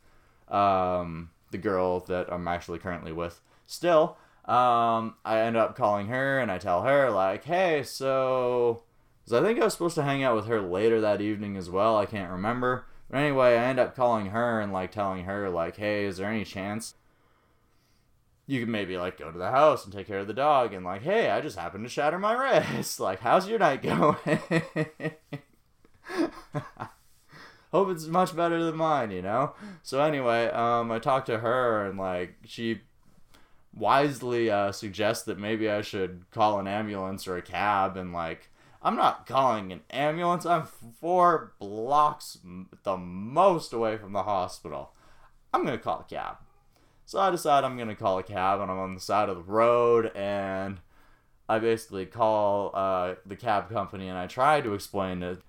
um, 0.48 1.32
the 1.52 1.58
girl 1.58 2.00
that 2.02 2.32
I'm 2.32 2.48
actually 2.48 2.80
currently 2.80 3.12
with 3.12 3.42
still 3.66 4.18
um, 4.46 5.16
I 5.24 5.40
end 5.40 5.56
up 5.56 5.76
calling 5.76 6.08
her 6.08 6.40
and 6.40 6.52
I 6.52 6.58
tell 6.58 6.82
her 6.82 7.12
like, 7.12 7.44
hey, 7.44 7.84
so, 7.84 8.84
because 9.24 9.40
I 9.40 9.46
think 9.46 9.60
I 9.60 9.64
was 9.64 9.74
supposed 9.74 9.96
to 9.96 10.04
hang 10.04 10.24
out 10.24 10.36
with 10.36 10.48
her 10.48 10.60
later 10.60 11.00
that 11.02 11.22
evening 11.22 11.56
as 11.56 11.70
well. 11.70 11.98
I 11.98 12.06
can't 12.06 12.32
remember. 12.32 12.88
But 13.10 13.20
anyway, 13.20 13.56
I 13.56 13.66
end 13.66 13.80
up 13.80 13.96
calling 13.96 14.28
her 14.28 14.60
and 14.60 14.74
like 14.74 14.92
telling 14.92 15.26
her 15.26 15.50
like, 15.50 15.78
hey, 15.78 16.06
is 16.06 16.18
there 16.18 16.30
any 16.30 16.44
chance 16.44 16.96
you 18.48 18.60
can 18.60 18.72
maybe 18.72 18.98
like 18.98 19.20
go 19.20 19.32
to 19.32 19.38
the 19.38 19.52
house 19.52 19.86
and 19.86 19.94
take 19.94 20.08
care 20.08 20.20
of 20.20 20.28
the 20.28 20.34
dog 20.34 20.74
and 20.74 20.84
like, 20.84 21.04
hey, 21.04 21.30
I 21.30 21.40
just 21.40 21.58
happened 21.58 21.86
to 21.86 21.90
shatter 21.90 22.18
my 22.18 22.34
wrist. 22.74 23.00
Like, 23.00 23.20
how's 23.20 23.48
your 23.48 23.60
night 23.60 23.84
going? 23.84 24.18
Hope 27.72 27.90
it's 27.90 28.08
much 28.08 28.36
better 28.36 28.64
than 28.64 28.76
mine, 28.76 29.12
you 29.12 29.22
know. 29.22 29.54
So 29.82 30.02
anyway, 30.02 30.48
um, 30.50 30.92
I 30.92 31.00
talked 31.00 31.28
to 31.28 31.40
her 31.40 31.86
and 31.86 31.98
like 31.98 32.36
she 32.46 32.82
wisely 33.74 34.50
uh, 34.50 34.72
suggest 34.72 35.26
that 35.26 35.40
maybe 35.40 35.70
I 35.70 35.82
should 35.82 36.26
call 36.32 36.60
an 36.60 36.68
ambulance 36.68 37.28
or 37.28 37.38
a 37.38 37.42
cab 37.42 37.96
and 37.96 38.12
like 38.12 38.50
I'm 38.82 38.96
not 38.96 39.28
calling 39.28 39.72
an 39.72 39.82
ambulance. 39.90 40.46
I'm 40.46 40.66
four 41.00 41.54
blocks 41.60 42.40
the 42.84 42.98
most 42.98 43.74
away 43.74 43.98
from 43.98 44.14
the 44.14 44.24
hospital. 44.24 44.94
I'm 45.54 45.64
gonna 45.64 45.78
call 45.78 46.02
a 46.02 46.14
cab. 46.14 46.38
So 47.06 47.20
I 47.20 47.30
decide 47.30 47.64
I'm 47.64 47.78
gonna 47.78 47.96
call 47.96 48.18
a 48.18 48.24
cab 48.24 48.60
and 48.60 48.72
I'm 48.72 48.80
on 48.80 48.96
the 48.96 49.02
side 49.02 49.30
of 49.30 49.38
the 49.38 49.44
road 49.44 50.12
and 50.16 50.80
I 51.48 51.60
basically 51.60 52.06
call 52.06 52.72
uh, 52.74 53.16
the 53.26 53.36
cab 53.36 53.70
company 53.70 54.08
and 54.08 54.18
I 54.18 54.28
try 54.28 54.62
to 54.62 54.74
explain 54.74 55.22
it. 55.22 55.42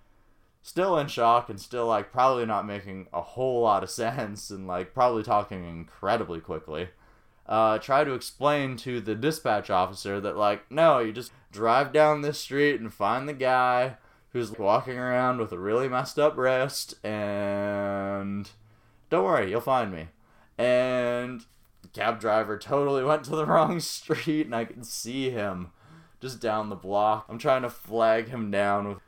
Still 0.63 0.97
in 0.99 1.09
shock 1.09 1.51
and 1.51 1.61
still 1.61 1.87
like 1.87 2.13
probably 2.13 2.47
not 2.47 2.67
making 2.67 3.09
a 3.13 3.21
whole 3.21 3.63
lot 3.63 3.83
of 3.83 3.91
sense 4.03 4.51
and 4.51 4.67
like 4.67 4.95
probably 4.95 5.23
talking 5.23 5.69
incredibly 5.69 6.41
quickly 6.41 6.89
uh, 7.47 7.79
try 7.79 8.05
to 8.05 8.15
explain 8.15 8.77
to 8.79 9.01
the 9.01 9.15
dispatch 9.15 9.71
officer 9.71 10.21
that, 10.21 10.37
like, 10.37 10.71
no, 10.71 11.01
you 11.01 11.13
just 11.13 11.33
drive 11.51 11.93
down 11.93 12.23
this 12.23 12.39
street 12.39 12.81
and 12.81 12.93
find 12.93 13.29
the 13.29 13.35
guy 13.35 13.97
who's 14.31 14.53
walking 14.59 14.97
around 14.97 15.39
with 15.39 15.53
a 15.53 15.59
really 15.59 15.89
messed 15.89 16.19
up 16.19 16.37
wrist, 16.37 16.95
and 17.05 18.51
don't 19.11 19.25
worry, 19.25 19.51
you'll 19.51 19.61
find 19.61 19.93
me. 19.93 20.09
And 20.57 21.45
the 21.83 21.89
cab 21.89 22.21
driver 22.21 22.59
totally 22.59 23.05
went 23.05 23.25
to 23.25 23.37
the 23.37 23.47
wrong 23.47 23.81
street, 23.81 24.47
and 24.47 24.55
I 24.55 24.65
can 24.65 24.85
see 24.85 25.31
him 25.31 25.73
just 26.21 26.41
down 26.41 26.71
the 26.71 26.77
block. 26.77 27.27
I'm 27.29 27.39
trying 27.39 27.63
to 27.63 27.71
flag 27.71 28.29
him 28.29 28.51
down 28.51 28.89
with. 28.89 28.99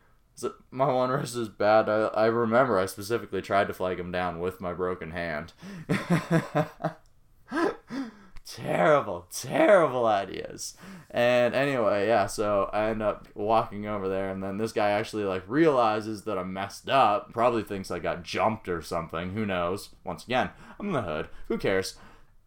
My 0.70 0.92
one 0.92 1.10
wrist 1.10 1.36
is 1.36 1.48
bad. 1.48 1.88
I, 1.88 2.06
I 2.06 2.26
remember 2.26 2.78
I 2.78 2.86
specifically 2.86 3.42
tried 3.42 3.68
to 3.68 3.74
flag 3.74 3.98
him 4.00 4.10
down 4.10 4.40
with 4.40 4.60
my 4.60 4.72
broken 4.72 5.12
hand. 5.12 5.52
terrible, 8.44 9.26
terrible 9.32 10.06
ideas. 10.06 10.76
And 11.10 11.54
anyway, 11.54 12.08
yeah, 12.08 12.26
so 12.26 12.68
I 12.72 12.90
end 12.90 13.02
up 13.02 13.28
walking 13.34 13.86
over 13.86 14.08
there, 14.08 14.30
and 14.30 14.42
then 14.42 14.58
this 14.58 14.72
guy 14.72 14.90
actually 14.90 15.24
like 15.24 15.44
realizes 15.46 16.24
that 16.24 16.38
I'm 16.38 16.52
messed 16.52 16.88
up. 16.88 17.32
Probably 17.32 17.62
thinks 17.62 17.90
I 17.90 17.98
got 17.98 18.22
jumped 18.22 18.68
or 18.68 18.82
something. 18.82 19.32
Who 19.32 19.46
knows? 19.46 19.90
Once 20.04 20.24
again, 20.24 20.50
I'm 20.78 20.88
in 20.88 20.92
the 20.92 21.02
hood. 21.02 21.28
Who 21.48 21.58
cares? 21.58 21.94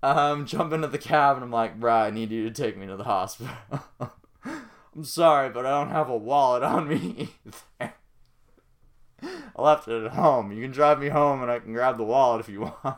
Um, 0.04 0.46
jump 0.46 0.74
into 0.74 0.88
the 0.88 0.98
cab, 0.98 1.38
and 1.38 1.44
I'm 1.44 1.52
like, 1.52 1.80
bruh, 1.80 2.08
I 2.08 2.12
need 2.12 2.32
you 2.32 2.50
to 2.50 2.62
take 2.64 2.78
me 2.78 2.88
to 2.88 2.98
the 2.98 3.04
hospital. 3.06 3.54
I'm 4.98 5.04
sorry, 5.04 5.52
but 5.52 5.64
I 5.64 5.80
don't 5.80 5.92
have 5.92 6.10
a 6.10 6.18
wallet 6.18 6.64
on 6.64 6.88
me. 6.90 7.30
I 7.80 7.92
left 9.56 9.88
it 9.88 10.06
at 10.06 10.14
home. 10.14 10.52
You 10.52 10.64
can 10.64 10.72
drive 10.72 11.00
me 11.00 11.10
home, 11.10 11.44
and 11.44 11.52
I 11.52 11.60
can 11.60 11.72
grab 11.72 11.98
the 11.98 12.04
wallet 12.04 12.40
if 12.40 12.50
you 12.50 12.62
want. 12.62 12.98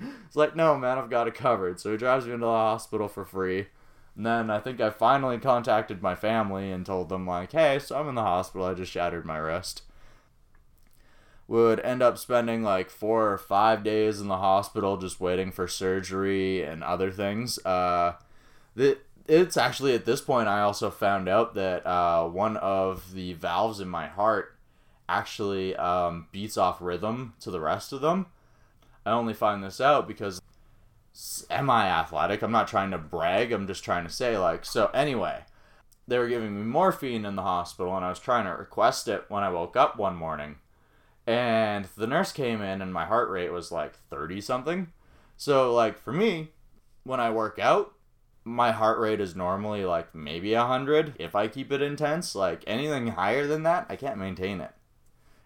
It's 0.00 0.34
like, 0.34 0.56
no, 0.56 0.76
man, 0.76 0.98
I've 0.98 1.08
got 1.08 1.28
it 1.28 1.34
covered. 1.34 1.78
So 1.78 1.92
he 1.92 1.96
drives 1.96 2.26
me 2.26 2.32
into 2.32 2.46
the 2.46 2.50
hospital 2.50 3.06
for 3.06 3.24
free. 3.24 3.68
And 4.16 4.26
then 4.26 4.50
I 4.50 4.58
think 4.58 4.80
I 4.80 4.90
finally 4.90 5.38
contacted 5.38 6.02
my 6.02 6.16
family 6.16 6.72
and 6.72 6.84
told 6.84 7.08
them, 7.08 7.26
like, 7.26 7.52
hey, 7.52 7.78
so 7.78 7.96
I'm 7.96 8.08
in 8.08 8.16
the 8.16 8.22
hospital. 8.22 8.66
I 8.66 8.74
just 8.74 8.90
shattered 8.90 9.24
my 9.24 9.36
wrist. 9.36 9.82
Would 11.46 11.78
end 11.80 12.02
up 12.02 12.18
spending 12.18 12.64
like 12.64 12.90
four 12.90 13.30
or 13.30 13.38
five 13.38 13.84
days 13.84 14.20
in 14.20 14.26
the 14.26 14.38
hospital 14.38 14.96
just 14.96 15.20
waiting 15.20 15.52
for 15.52 15.68
surgery 15.68 16.64
and 16.64 16.82
other 16.82 17.12
things. 17.12 17.64
Uh, 17.64 18.14
the, 18.74 18.98
it's 19.28 19.56
actually 19.56 19.94
at 19.94 20.04
this 20.04 20.20
point 20.20 20.48
I 20.48 20.60
also 20.60 20.90
found 20.90 21.28
out 21.28 21.54
that 21.54 21.86
uh, 21.86 22.26
one 22.28 22.56
of 22.56 23.12
the 23.12 23.32
valves 23.34 23.80
in 23.80 23.88
my 23.88 24.06
heart 24.06 24.56
actually 25.08 25.76
um, 25.76 26.26
beats 26.32 26.56
off 26.56 26.80
rhythm 26.80 27.34
to 27.40 27.50
the 27.50 27.60
rest 27.60 27.92
of 27.92 28.00
them. 28.00 28.26
I 29.04 29.12
only 29.12 29.34
find 29.34 29.62
this 29.62 29.80
out 29.80 30.08
because 30.08 30.40
semi 31.12 31.86
athletic. 31.86 32.42
I'm 32.42 32.52
not 32.52 32.68
trying 32.68 32.90
to 32.90 32.98
brag, 32.98 33.52
I'm 33.52 33.66
just 33.66 33.84
trying 33.84 34.04
to 34.04 34.12
say, 34.12 34.36
like, 34.36 34.64
so 34.64 34.86
anyway, 34.92 35.44
they 36.06 36.18
were 36.18 36.28
giving 36.28 36.56
me 36.56 36.62
morphine 36.62 37.24
in 37.24 37.36
the 37.36 37.42
hospital, 37.42 37.96
and 37.96 38.04
I 38.04 38.10
was 38.10 38.20
trying 38.20 38.44
to 38.44 38.50
request 38.50 39.08
it 39.08 39.24
when 39.28 39.42
I 39.42 39.50
woke 39.50 39.76
up 39.76 39.96
one 39.96 40.16
morning. 40.16 40.56
And 41.26 41.88
the 41.96 42.06
nurse 42.06 42.32
came 42.32 42.60
in, 42.62 42.80
and 42.82 42.92
my 42.92 43.06
heart 43.06 43.30
rate 43.30 43.50
was 43.50 43.72
like 43.72 43.94
30 44.10 44.40
something. 44.40 44.92
So, 45.36 45.74
like, 45.74 45.98
for 45.98 46.12
me, 46.12 46.50
when 47.02 47.18
I 47.18 47.30
work 47.30 47.58
out, 47.58 47.95
my 48.46 48.70
heart 48.72 48.98
rate 49.00 49.20
is 49.20 49.34
normally 49.34 49.84
like 49.84 50.14
maybe 50.14 50.54
100 50.54 51.16
if 51.18 51.34
I 51.34 51.48
keep 51.48 51.72
it 51.72 51.82
intense. 51.82 52.34
Like, 52.34 52.62
anything 52.66 53.08
higher 53.08 53.46
than 53.46 53.64
that, 53.64 53.86
I 53.88 53.96
can't 53.96 54.18
maintain 54.18 54.60
it 54.60 54.70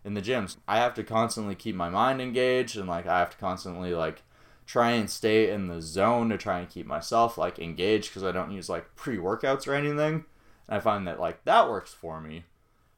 in 0.04 0.14
the 0.14 0.22
gyms. 0.22 0.58
I 0.68 0.78
have 0.78 0.94
to 0.94 1.02
constantly 1.02 1.54
keep 1.54 1.74
my 1.74 1.88
mind 1.88 2.20
engaged, 2.20 2.76
and 2.76 2.86
like, 2.86 3.06
I 3.06 3.18
have 3.18 3.30
to 3.30 3.36
constantly, 3.38 3.94
like, 3.94 4.22
try 4.70 4.90
and 4.92 5.10
stay 5.10 5.50
in 5.50 5.66
the 5.66 5.82
zone 5.82 6.28
to 6.28 6.38
try 6.38 6.60
and 6.60 6.68
keep 6.68 6.86
myself 6.86 7.36
like 7.36 7.58
engaged 7.58 8.08
because 8.10 8.22
I 8.22 8.30
don't 8.30 8.52
use 8.52 8.68
like 8.68 8.94
pre 8.94 9.16
workouts 9.16 9.66
or 9.66 9.74
anything. 9.74 10.24
And 10.68 10.76
I 10.76 10.78
find 10.78 11.08
that 11.08 11.18
like 11.18 11.44
that 11.44 11.68
works 11.68 11.92
for 11.92 12.20
me. 12.20 12.44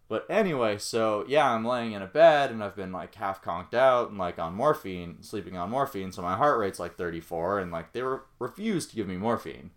But 0.06 0.26
anyway, 0.28 0.76
so 0.76 1.24
yeah, 1.26 1.50
I'm 1.50 1.64
laying 1.64 1.92
in 1.92 2.02
a 2.02 2.06
bed 2.06 2.50
and 2.50 2.62
I've 2.62 2.76
been 2.76 2.92
like 2.92 3.14
half 3.14 3.40
conked 3.40 3.72
out 3.72 4.10
and 4.10 4.18
like 4.18 4.38
on 4.38 4.52
morphine, 4.52 5.22
sleeping 5.22 5.56
on 5.56 5.70
morphine. 5.70 6.12
So 6.12 6.20
my 6.20 6.36
heart 6.36 6.58
rate's 6.58 6.78
like 6.78 6.98
34 6.98 7.60
and 7.60 7.72
like 7.72 7.94
they 7.94 8.02
re- 8.02 8.18
refused 8.38 8.90
to 8.90 8.96
give 8.96 9.08
me 9.08 9.16
morphine. 9.16 9.70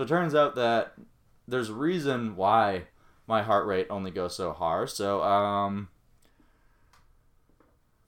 So 0.00 0.04
it 0.04 0.08
turns 0.08 0.34
out 0.34 0.54
that 0.54 0.94
there's 1.46 1.68
a 1.68 1.74
reason 1.74 2.34
why 2.34 2.84
my 3.26 3.42
heart 3.42 3.66
rate 3.66 3.86
only 3.90 4.10
goes 4.10 4.34
so 4.34 4.50
hard. 4.54 4.88
So 4.88 5.22
um 5.22 5.90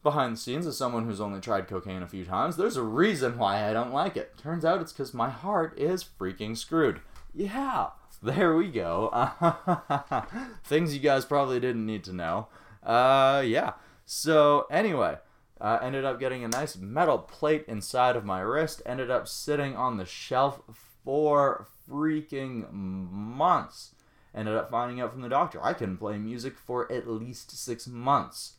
behind 0.02 0.32
the 0.32 0.40
scenes 0.40 0.66
as 0.66 0.78
someone 0.78 1.04
who's 1.04 1.20
only 1.20 1.38
tried 1.38 1.68
cocaine 1.68 2.02
a 2.02 2.08
few 2.08 2.24
times, 2.24 2.56
there's 2.56 2.78
a 2.78 2.82
reason 2.82 3.36
why 3.36 3.68
I 3.68 3.74
don't 3.74 3.92
like 3.92 4.16
it. 4.16 4.38
Turns 4.38 4.64
out 4.64 4.80
it's 4.80 4.90
because 4.90 5.12
my 5.12 5.28
heart 5.28 5.78
is 5.78 6.02
freaking 6.02 6.56
screwed. 6.56 7.02
Yeah, 7.34 7.88
there 8.22 8.56
we 8.56 8.70
go. 8.70 9.10
Things 10.64 10.94
you 10.94 11.00
guys 11.00 11.26
probably 11.26 11.60
didn't 11.60 11.84
need 11.84 12.04
to 12.04 12.14
know. 12.14 12.48
Uh, 12.82 13.42
yeah. 13.44 13.74
So, 14.06 14.66
anyway, 14.70 15.18
uh, 15.60 15.78
ended 15.82 16.06
up 16.06 16.18
getting 16.18 16.42
a 16.42 16.48
nice 16.48 16.74
metal 16.74 17.18
plate 17.18 17.66
inside 17.68 18.16
of 18.16 18.24
my 18.24 18.40
wrist, 18.40 18.80
ended 18.86 19.10
up 19.10 19.28
sitting 19.28 19.76
on 19.76 19.98
the 19.98 20.06
shelf 20.06 20.62
for 21.04 21.66
freaking 21.88 22.70
months. 22.72 23.94
Ended 24.34 24.54
up 24.54 24.70
finding 24.70 25.00
out 25.00 25.12
from 25.12 25.20
the 25.20 25.28
doctor 25.28 25.62
I 25.62 25.74
couldn't 25.74 25.98
play 25.98 26.16
music 26.16 26.56
for 26.56 26.90
at 26.90 27.08
least 27.08 27.50
six 27.50 27.86
months. 27.86 28.54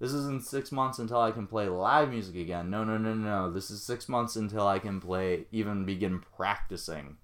This 0.00 0.12
isn't 0.12 0.44
six 0.44 0.70
months 0.70 0.98
until 0.98 1.20
I 1.20 1.30
can 1.30 1.46
play 1.46 1.68
live 1.68 2.10
music 2.10 2.36
again. 2.36 2.68
No, 2.68 2.84
no, 2.84 2.98
no, 2.98 3.14
no. 3.14 3.50
This 3.50 3.70
is 3.70 3.82
six 3.82 4.08
months 4.08 4.36
until 4.36 4.66
I 4.66 4.78
can 4.78 5.00
play, 5.00 5.44
even 5.50 5.84
begin 5.84 6.22
practicing 6.36 7.16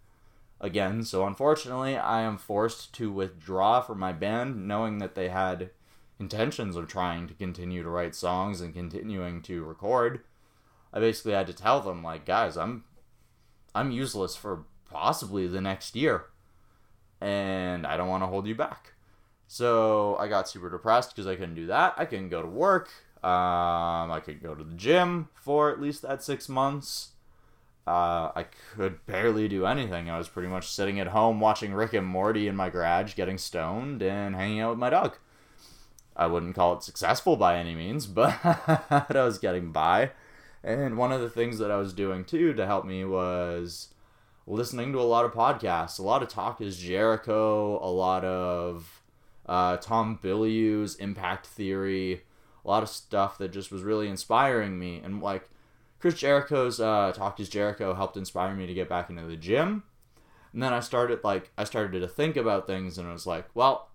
again. 0.60 1.02
So 1.02 1.26
unfortunately, 1.26 1.96
I 1.96 2.22
am 2.22 2.38
forced 2.38 2.94
to 2.94 3.12
withdraw 3.12 3.80
from 3.80 3.98
my 3.98 4.12
band, 4.12 4.68
knowing 4.68 4.98
that 4.98 5.14
they 5.14 5.28
had 5.28 5.70
intentions 6.18 6.76
of 6.76 6.86
trying 6.86 7.26
to 7.26 7.34
continue 7.34 7.82
to 7.82 7.88
write 7.88 8.14
songs 8.14 8.60
and 8.60 8.72
continuing 8.72 9.42
to 9.42 9.64
record. 9.64 10.20
I 10.92 11.00
basically 11.00 11.32
had 11.32 11.46
to 11.46 11.52
tell 11.52 11.80
them, 11.80 12.02
like, 12.02 12.24
guys, 12.24 12.56
I'm, 12.56 12.84
I'm 13.74 13.90
useless 13.90 14.36
for 14.36 14.64
possibly 14.90 15.46
the 15.46 15.60
next 15.60 15.94
year, 15.94 16.24
and 17.20 17.86
I 17.86 17.96
don't 17.96 18.08
want 18.08 18.22
to 18.22 18.26
hold 18.26 18.46
you 18.46 18.54
back. 18.54 18.92
So 19.46 20.16
I 20.18 20.28
got 20.28 20.48
super 20.48 20.70
depressed 20.70 21.14
because 21.14 21.26
I 21.26 21.34
couldn't 21.34 21.56
do 21.56 21.66
that. 21.66 21.94
I 21.96 22.04
couldn't 22.04 22.28
go 22.28 22.42
to 22.42 22.48
work. 22.48 22.88
Um, 23.22 24.10
I 24.10 24.20
could 24.24 24.42
go 24.42 24.54
to 24.54 24.64
the 24.64 24.74
gym 24.74 25.28
for 25.34 25.70
at 25.70 25.80
least 25.80 26.02
that 26.02 26.22
six 26.22 26.48
months. 26.48 27.10
Uh, 27.86 28.30
I 28.36 28.46
could 28.76 29.04
barely 29.06 29.48
do 29.48 29.66
anything. 29.66 30.08
I 30.08 30.18
was 30.18 30.28
pretty 30.28 30.48
much 30.48 30.68
sitting 30.68 31.00
at 31.00 31.08
home 31.08 31.40
watching 31.40 31.74
Rick 31.74 31.94
and 31.94 32.06
Morty 32.06 32.46
in 32.46 32.54
my 32.54 32.70
garage, 32.70 33.14
getting 33.14 33.38
stoned 33.38 34.02
and 34.02 34.36
hanging 34.36 34.60
out 34.60 34.70
with 34.70 34.78
my 34.78 34.90
dog. 34.90 35.16
I 36.16 36.26
wouldn't 36.26 36.54
call 36.54 36.74
it 36.74 36.82
successful 36.82 37.36
by 37.36 37.56
any 37.56 37.74
means, 37.74 38.06
but 38.06 38.38
I 38.44 39.06
was 39.24 39.38
getting 39.38 39.72
by. 39.72 40.12
And 40.62 40.96
one 40.96 41.12
of 41.12 41.20
the 41.20 41.30
things 41.30 41.58
that 41.58 41.70
I 41.70 41.76
was 41.76 41.92
doing 41.92 42.24
too 42.24 42.52
to 42.54 42.66
help 42.66 42.84
me 42.84 43.04
was 43.04 43.94
listening 44.46 44.92
to 44.92 45.00
a 45.00 45.02
lot 45.02 45.24
of 45.24 45.32
podcasts, 45.32 45.98
a 45.98 46.02
lot 46.02 46.22
of 46.22 46.28
Talk 46.28 46.60
is 46.60 46.78
Jericho, 46.78 47.78
a 47.82 47.88
lot 47.90 48.24
of 48.24 49.02
uh, 49.46 49.76
Tom 49.78 50.18
Bilyeu's 50.22 50.96
Impact 50.96 51.46
Theory, 51.46 52.22
a 52.64 52.68
lot 52.68 52.82
of 52.82 52.88
stuff 52.88 53.38
that 53.38 53.52
just 53.52 53.72
was 53.72 53.82
really 53.82 54.08
inspiring 54.08 54.78
me. 54.78 55.00
And 55.02 55.22
like 55.22 55.48
Chris 55.98 56.14
Jericho's 56.14 56.80
uh, 56.80 57.12
Talk 57.14 57.40
is 57.40 57.48
Jericho 57.48 57.94
helped 57.94 58.16
inspire 58.16 58.54
me 58.54 58.66
to 58.66 58.74
get 58.74 58.88
back 58.88 59.10
into 59.10 59.22
the 59.22 59.36
gym. 59.36 59.84
And 60.52 60.62
then 60.62 60.72
I 60.72 60.80
started 60.80 61.22
like 61.22 61.52
I 61.56 61.64
started 61.64 62.00
to 62.00 62.08
think 62.08 62.36
about 62.36 62.66
things 62.66 62.98
and 62.98 63.08
I 63.08 63.12
was 63.12 63.26
like, 63.26 63.46
well, 63.54 63.89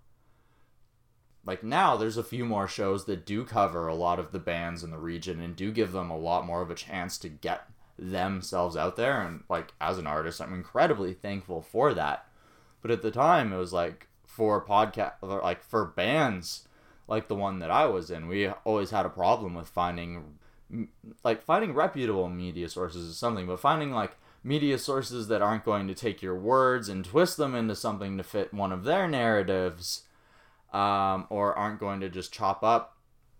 like 1.46 1.62
now 1.62 1.96
there's 1.96 2.16
a 2.16 2.24
few 2.24 2.44
more 2.44 2.68
shows 2.68 3.04
that 3.04 3.24
do 3.24 3.44
cover 3.44 3.86
a 3.86 3.94
lot 3.94 4.18
of 4.18 4.32
the 4.32 4.38
bands 4.38 4.82
in 4.82 4.90
the 4.90 4.98
region 4.98 5.40
and 5.40 5.56
do 5.56 5.70
give 5.70 5.92
them 5.92 6.10
a 6.10 6.18
lot 6.18 6.44
more 6.44 6.60
of 6.60 6.70
a 6.70 6.74
chance 6.74 7.16
to 7.18 7.28
get 7.28 7.68
themselves 7.98 8.76
out 8.76 8.96
there 8.96 9.22
and 9.22 9.44
like 9.48 9.72
as 9.80 9.96
an 9.96 10.06
artist 10.06 10.40
I'm 10.40 10.52
incredibly 10.52 11.14
thankful 11.14 11.62
for 11.62 11.94
that. 11.94 12.26
But 12.82 12.90
at 12.90 13.02
the 13.02 13.10
time 13.10 13.52
it 13.52 13.56
was 13.56 13.72
like 13.72 14.08
for 14.26 14.62
podcast 14.62 15.14
like 15.22 15.62
for 15.62 15.86
bands 15.86 16.66
like 17.08 17.28
the 17.28 17.34
one 17.34 17.60
that 17.60 17.70
I 17.70 17.86
was 17.86 18.10
in, 18.10 18.26
we 18.26 18.48
always 18.48 18.90
had 18.90 19.06
a 19.06 19.10
problem 19.10 19.54
with 19.54 19.68
finding 19.68 20.38
like 21.22 21.42
finding 21.42 21.74
reputable 21.74 22.28
media 22.28 22.68
sources 22.68 23.08
is 23.08 23.16
something, 23.16 23.46
but 23.46 23.60
finding 23.60 23.92
like 23.92 24.16
media 24.42 24.78
sources 24.78 25.28
that 25.28 25.42
aren't 25.42 25.64
going 25.64 25.86
to 25.88 25.94
take 25.94 26.22
your 26.22 26.34
words 26.34 26.88
and 26.88 27.04
twist 27.04 27.36
them 27.36 27.54
into 27.54 27.74
something 27.76 28.16
to 28.16 28.24
fit 28.24 28.52
one 28.52 28.72
of 28.72 28.84
their 28.84 29.08
narratives, 29.08 30.02
um, 30.76 31.26
or 31.30 31.54
aren't 31.54 31.80
going 31.80 32.00
to 32.00 32.10
just 32.10 32.34
chop 32.34 32.62
up 32.62 32.98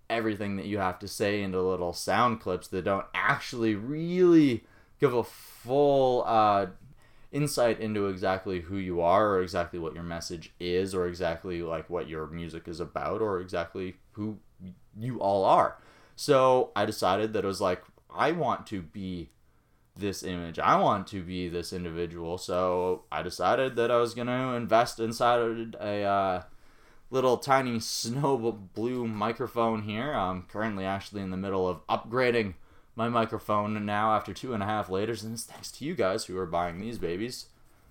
everything 0.09 0.57
that 0.57 0.65
you 0.65 0.79
have 0.79 0.99
to 0.99 1.07
say 1.07 1.43
into 1.43 1.61
little 1.61 1.93
sound 1.93 2.41
clips 2.41 2.69
that 2.69 2.87
don't 2.87 3.05
actually 3.13 3.75
really 3.75 4.65
give 5.01 5.13
a 5.13 5.23
full 5.23 6.25
uh, 6.27 6.65
insight 7.31 7.79
into 7.79 8.07
exactly 8.07 8.61
who 8.61 8.79
you 8.79 9.03
are 9.03 9.35
or 9.35 9.43
exactly 9.43 9.79
what 9.79 9.93
your 9.93 10.03
message 10.03 10.55
is 10.59 10.95
or 10.95 11.07
exactly 11.07 11.61
like 11.61 11.91
what 11.91 12.09
your 12.09 12.27
music 12.29 12.67
is 12.67 12.81
about 12.81 13.21
or 13.21 13.39
exactly 13.39 13.97
who 14.13 14.39
you 14.99 15.21
all 15.21 15.45
are. 15.45 15.77
So 16.15 16.71
I 16.75 16.87
decided 16.87 17.35
that 17.35 17.45
it 17.45 17.49
was 17.49 17.61
like 17.61 17.83
I 18.09 18.33
want 18.33 18.67
to 18.69 18.81
be 18.81 19.29
this 19.95 20.23
image. 20.23 20.59
I 20.59 20.81
want 20.81 21.07
to 21.09 21.23
be 21.23 21.51
this 21.51 21.75
individual. 21.75 22.39
So 22.39 23.05
I 23.13 23.21
decided 23.21 23.77
that 23.77 23.91
I 23.91 23.99
was 23.99 24.15
going 24.15 24.29
to 24.29 24.55
invest 24.55 25.01
inside 25.01 25.77
a 25.79 26.03
uh, 26.03 26.43
little 27.11 27.39
tiny 27.39 27.81
snow 27.81 28.37
blue 28.75 29.07
microphone 29.07 29.83
here. 29.83 30.13
I'm 30.13 30.43
currently 30.43 30.85
actually 30.85 31.23
in 31.23 31.31
the 31.31 31.37
middle 31.37 31.69
of 31.69 31.87
upgrading 31.87 32.55
my 32.95 33.09
microphone 33.09 33.85
now 33.85 34.15
after 34.15 34.33
two 34.33 34.55
and 34.55 34.63
a 34.63 34.67
half 34.67 34.89
laters, 34.89 35.23
and 35.23 35.35
it's 35.35 35.45
thanks 35.45 35.71
to 35.73 35.85
you 35.85 35.95
guys 35.95 36.25
who 36.25 36.39
are 36.39 36.47
buying 36.47 36.81
these 36.81 36.99
babies. 36.99 37.47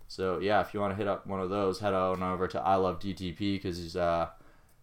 So 0.07 0.39
yeah, 0.39 0.61
if 0.61 0.73
you 0.73 0.79
want 0.79 0.93
to 0.93 0.97
hit 0.97 1.07
up 1.07 1.27
one 1.27 1.39
of 1.39 1.49
those, 1.49 1.79
head 1.79 1.93
on 1.93 2.21
over 2.23 2.47
to 2.47 2.59
I 2.59 2.75
Love 2.75 2.99
DTP 2.99 3.37
because 3.37 3.95
uh, 3.95 4.29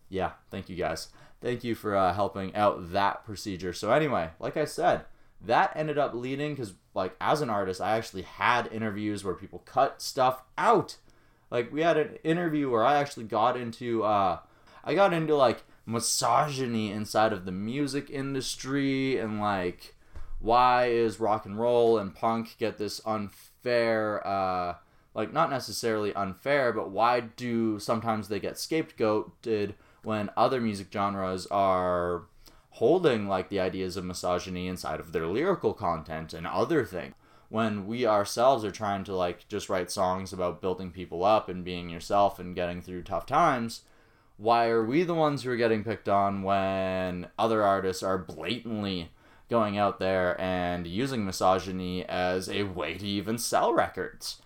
yeah, 0.08 0.32
thank 0.50 0.68
you 0.68 0.76
guys. 0.76 1.08
Thank 1.40 1.64
you 1.64 1.74
for 1.74 1.96
uh, 1.96 2.14
helping 2.14 2.54
out 2.54 2.92
that 2.92 3.24
procedure. 3.24 3.72
So 3.72 3.90
anyway, 3.90 4.30
like 4.38 4.56
I 4.56 4.64
said, 4.64 5.06
that 5.40 5.72
ended 5.74 5.98
up 5.98 6.14
leading 6.14 6.54
because 6.54 6.74
like 6.94 7.16
as 7.20 7.40
an 7.40 7.50
artist, 7.50 7.80
I 7.80 7.96
actually 7.96 8.22
had 8.22 8.72
interviews 8.72 9.24
where 9.24 9.34
people 9.34 9.60
cut 9.60 10.00
stuff 10.00 10.42
out. 10.56 10.96
Like 11.52 11.70
we 11.70 11.82
had 11.82 11.98
an 11.98 12.16
interview 12.24 12.70
where 12.70 12.82
I 12.82 12.96
actually 12.96 13.26
got 13.26 13.58
into 13.58 14.02
uh, 14.04 14.38
I 14.82 14.94
got 14.94 15.12
into 15.12 15.36
like 15.36 15.64
misogyny 15.84 16.90
inside 16.90 17.30
of 17.30 17.44
the 17.44 17.52
music 17.52 18.08
industry 18.08 19.18
and 19.18 19.38
like 19.38 19.94
why 20.40 20.86
is 20.86 21.20
rock 21.20 21.44
and 21.44 21.60
roll 21.60 21.98
and 21.98 22.14
punk 22.14 22.56
get 22.58 22.78
this 22.78 23.00
unfair 23.04 24.26
uh 24.26 24.74
like 25.14 25.32
not 25.32 25.50
necessarily 25.50 26.14
unfair 26.14 26.72
but 26.72 26.90
why 26.90 27.18
do 27.20 27.80
sometimes 27.80 28.28
they 28.28 28.38
get 28.38 28.54
scapegoated 28.54 29.74
when 30.04 30.30
other 30.36 30.60
music 30.60 30.86
genres 30.92 31.46
are 31.48 32.22
holding 32.70 33.26
like 33.26 33.48
the 33.48 33.60
ideas 33.60 33.96
of 33.96 34.04
misogyny 34.04 34.68
inside 34.68 35.00
of 35.00 35.10
their 35.10 35.26
lyrical 35.26 35.74
content 35.74 36.32
and 36.32 36.46
other 36.46 36.84
things 36.84 37.14
when 37.52 37.86
we 37.86 38.06
ourselves 38.06 38.64
are 38.64 38.70
trying 38.70 39.04
to 39.04 39.14
like 39.14 39.46
just 39.46 39.68
write 39.68 39.90
songs 39.90 40.32
about 40.32 40.62
building 40.62 40.90
people 40.90 41.24
up 41.24 41.48
and 41.48 41.64
being 41.64 41.90
yourself 41.90 42.38
and 42.38 42.54
getting 42.54 42.80
through 42.80 43.02
tough 43.02 43.26
times 43.26 43.82
why 44.36 44.68
are 44.68 44.84
we 44.84 45.02
the 45.04 45.14
ones 45.14 45.42
who 45.42 45.50
are 45.50 45.56
getting 45.56 45.84
picked 45.84 46.08
on 46.08 46.42
when 46.42 47.28
other 47.38 47.62
artists 47.62 48.02
are 48.02 48.18
blatantly 48.18 49.10
going 49.52 49.76
out 49.76 49.98
there 49.98 50.40
and 50.40 50.86
using 50.86 51.26
misogyny 51.26 52.04
as 52.06 52.48
a 52.48 52.62
way 52.62 52.96
to 52.96 53.06
even 53.06 53.36
sell 53.36 53.74
records. 53.74 54.40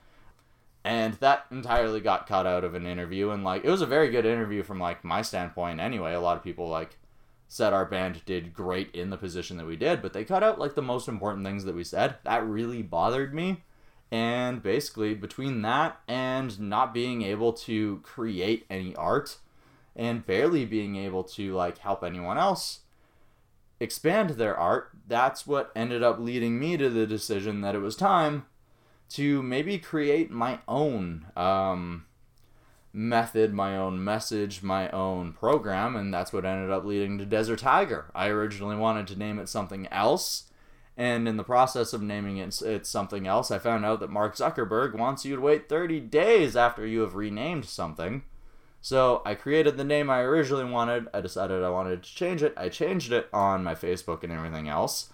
And 0.85 1.15
that 1.15 1.47
entirely 1.51 2.01
got 2.01 2.27
cut 2.27 2.45
out 2.45 2.65
of 2.65 2.75
an 2.75 2.87
interview 2.87 3.31
and 3.31 3.45
like 3.45 3.65
it 3.65 3.71
was 3.71 3.83
a 3.83 3.87
very 3.87 4.11
good 4.11 4.27
interview 4.27 4.65
from 4.65 4.81
like 4.81 5.05
my 5.05 5.23
standpoint 5.23 5.81
anyway. 5.81 6.13
A 6.13 6.21
lot 6.21 6.37
of 6.37 6.43
people 6.43 6.69
like 6.69 6.99
said 7.49 7.73
our 7.73 7.85
band 7.85 8.25
did 8.25 8.53
great 8.53 8.95
in 8.95 9.11
the 9.11 9.17
position 9.17 9.57
that 9.57 9.67
we 9.67 9.77
did, 9.77 10.03
but 10.03 10.13
they 10.13 10.25
cut 10.25 10.43
out 10.43 10.59
like 10.59 10.75
the 10.75 10.83
most 10.83 11.09
important 11.09 11.45
things 11.45 11.65
that 11.65 11.75
we 11.75 11.85
said. 11.85 12.17
That 12.25 12.47
really 12.47 12.83
bothered 12.83 13.33
me. 13.35 13.65
And 14.11 14.63
basically, 14.63 15.15
between 15.15 15.63
that 15.63 16.01
and 16.07 16.59
not 16.61 16.95
being 16.95 17.23
able 17.23 17.53
to 17.55 18.01
create 18.03 18.65
any 18.71 18.95
art 18.95 19.39
and 19.97 20.27
barely 20.27 20.65
being 20.65 20.97
able 20.97 21.25
to 21.25 21.55
like 21.55 21.79
help 21.79 22.05
anyone 22.05 22.39
else 22.39 22.81
expand 23.81 24.31
their 24.31 24.57
art, 24.57 24.91
that's 25.07 25.47
what 25.47 25.73
ended 25.75 26.03
up 26.03 26.19
leading 26.19 26.59
me 26.59 26.77
to 26.77 26.89
the 26.89 27.07
decision 27.07 27.61
that 27.63 27.75
it 27.75 27.81
was 27.81 27.97
time 27.97 28.47
to 29.09 29.43
maybe 29.43 29.79
create 29.79 30.31
my 30.31 30.59
own 30.67 31.27
um, 31.37 32.07
method, 32.97 33.53
my 33.53 33.77
own 33.77 34.03
message, 34.03 34.63
my 34.63 34.89
own 34.91 35.35
program, 35.35 35.95
and 35.95 36.13
that's 36.13 36.33
what 36.33 36.47
ended 36.47 36.71
up 36.71 36.85
leading 36.85 37.19
to 37.19 37.27
Desert 37.27 37.59
Tiger. 37.59 38.07
I 38.15 38.29
originally 38.29 38.77
wanted 38.77 39.07
to 39.09 39.19
name 39.19 39.39
it 39.39 39.51
something 39.51 39.87
else, 39.89 40.45
and 40.97 41.29
in 41.29 41.37
the 41.37 41.45
process 41.45 41.93
of 41.93 42.01
naming 42.01 42.39
it 42.39 42.63
it's 42.63 42.89
something 42.89 43.27
else, 43.27 43.51
I 43.51 43.59
found 43.59 43.85
out 43.85 44.01
that 44.01 44.11
Mark 44.11 44.35
Zuckerberg 44.35 44.95
wants 44.95 45.27
you 45.27 45.37
to 45.37 45.43
wait 45.43 45.69
30 45.69 46.01
days 46.01 46.57
after 46.57 46.87
you 46.87 47.03
have 47.03 47.15
renamed 47.15 47.67
something. 47.67 48.23
So 48.81 49.21
I 49.27 49.35
created 49.35 49.77
the 49.77 49.85
name 49.85 50.09
I 50.09 50.21
originally 50.21 50.65
wanted. 50.65 51.09
I 51.13 51.21
decided 51.21 51.63
I 51.63 51.71
wanted 51.71 52.03
to 52.03 52.15
change 52.15 52.43
it. 52.43 52.55
I 52.57 52.71
changed 52.71 53.13
it 53.13 53.29
on 53.33 53.63
my 53.63 53.75
Facebook 53.75 54.23
and 54.23 54.33
everything 54.33 54.69
else. 54.69 55.13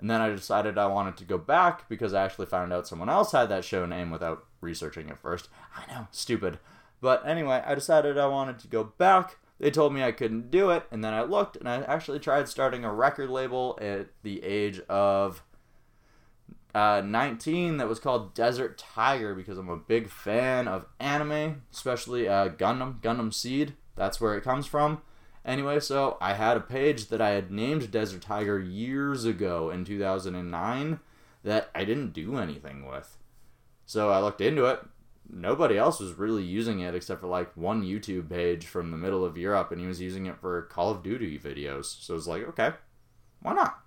And 0.00 0.10
then 0.10 0.20
I 0.20 0.28
decided 0.30 0.76
I 0.76 0.86
wanted 0.88 1.16
to 1.18 1.24
go 1.24 1.38
back 1.38 1.88
because 1.88 2.12
I 2.12 2.24
actually 2.24 2.46
found 2.46 2.72
out 2.72 2.88
someone 2.88 3.08
else 3.08 3.30
had 3.32 3.48
that 3.50 3.64
show 3.64 3.86
name 3.86 4.10
without 4.10 4.44
researching 4.60 5.08
it 5.08 5.18
first. 5.18 5.48
I 5.76 5.90
know, 5.90 6.08
stupid. 6.10 6.58
But 7.02 7.26
anyway, 7.26 7.62
I 7.66 7.74
decided 7.74 8.16
I 8.16 8.28
wanted 8.28 8.60
to 8.60 8.68
go 8.68 8.84
back. 8.84 9.36
They 9.58 9.70
told 9.70 9.92
me 9.92 10.02
I 10.02 10.12
couldn't 10.12 10.50
do 10.50 10.70
it, 10.70 10.84
and 10.90 11.04
then 11.04 11.12
I 11.12 11.22
looked 11.22 11.56
and 11.56 11.68
I 11.68 11.82
actually 11.82 12.20
tried 12.20 12.48
starting 12.48 12.84
a 12.84 12.94
record 12.94 13.28
label 13.28 13.78
at 13.82 14.06
the 14.22 14.42
age 14.42 14.80
of 14.88 15.42
uh, 16.74 17.02
19 17.04 17.76
that 17.76 17.88
was 17.88 17.98
called 17.98 18.34
Desert 18.34 18.78
Tiger 18.78 19.34
because 19.34 19.58
I'm 19.58 19.68
a 19.68 19.76
big 19.76 20.08
fan 20.08 20.68
of 20.68 20.86
anime, 21.00 21.62
especially 21.72 22.28
uh, 22.28 22.48
Gundam, 22.50 23.00
Gundam 23.00 23.34
Seed. 23.34 23.74
That's 23.96 24.20
where 24.20 24.36
it 24.36 24.44
comes 24.44 24.66
from. 24.66 25.02
Anyway, 25.44 25.80
so 25.80 26.16
I 26.20 26.34
had 26.34 26.56
a 26.56 26.60
page 26.60 27.08
that 27.08 27.20
I 27.20 27.30
had 27.30 27.50
named 27.50 27.90
Desert 27.90 28.22
Tiger 28.22 28.60
years 28.60 29.24
ago 29.24 29.70
in 29.70 29.84
2009 29.84 31.00
that 31.42 31.68
I 31.74 31.84
didn't 31.84 32.12
do 32.12 32.36
anything 32.36 32.86
with. 32.86 33.16
So 33.86 34.10
I 34.10 34.20
looked 34.20 34.40
into 34.40 34.66
it. 34.66 34.80
Nobody 35.34 35.78
else 35.78 35.98
was 35.98 36.18
really 36.18 36.42
using 36.42 36.80
it 36.80 36.94
except 36.94 37.22
for 37.22 37.26
like 37.26 37.56
one 37.56 37.82
YouTube 37.82 38.28
page 38.28 38.66
from 38.66 38.90
the 38.90 38.98
middle 38.98 39.24
of 39.24 39.38
Europe, 39.38 39.72
and 39.72 39.80
he 39.80 39.86
was 39.86 40.00
using 40.00 40.26
it 40.26 40.38
for 40.38 40.60
Call 40.62 40.90
of 40.90 41.02
Duty 41.02 41.38
videos. 41.38 41.86
So 41.86 42.12
I 42.12 42.16
was 42.16 42.28
like, 42.28 42.46
okay, 42.48 42.72
why 43.40 43.54
not? 43.54 43.80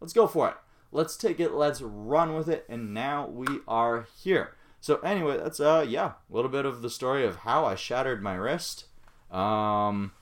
Let's 0.00 0.12
go 0.12 0.28
for 0.28 0.48
it. 0.48 0.54
Let's 0.92 1.16
take 1.16 1.40
it. 1.40 1.52
Let's 1.52 1.80
run 1.80 2.34
with 2.34 2.48
it. 2.48 2.64
And 2.68 2.94
now 2.94 3.26
we 3.26 3.46
are 3.66 4.06
here. 4.22 4.54
So 4.80 4.98
anyway, 4.98 5.38
that's 5.38 5.58
uh 5.58 5.84
yeah, 5.88 6.12
a 6.30 6.34
little 6.34 6.50
bit 6.50 6.66
of 6.66 6.82
the 6.82 6.90
story 6.90 7.26
of 7.26 7.36
how 7.36 7.64
I 7.64 7.74
shattered 7.74 8.22
my 8.22 8.34
wrist. 8.34 8.86
Um 9.30 10.12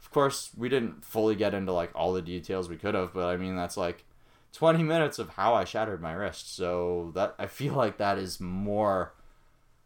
of 0.00 0.10
course, 0.10 0.50
we 0.56 0.68
didn't 0.68 1.04
fully 1.04 1.34
get 1.34 1.54
into 1.54 1.72
like 1.72 1.90
all 1.94 2.12
the 2.12 2.22
details 2.22 2.68
we 2.68 2.76
could 2.76 2.94
have, 2.94 3.12
but 3.12 3.26
I 3.26 3.36
mean 3.36 3.56
that's 3.56 3.76
like 3.76 4.04
20 4.52 4.82
minutes 4.82 5.18
of 5.18 5.30
how 5.30 5.54
I 5.54 5.64
shattered 5.64 6.00
my 6.00 6.12
wrist. 6.12 6.54
So 6.54 7.12
that 7.14 7.34
I 7.38 7.46
feel 7.46 7.74
like 7.74 7.98
that 7.98 8.18
is 8.18 8.40
more 8.40 9.12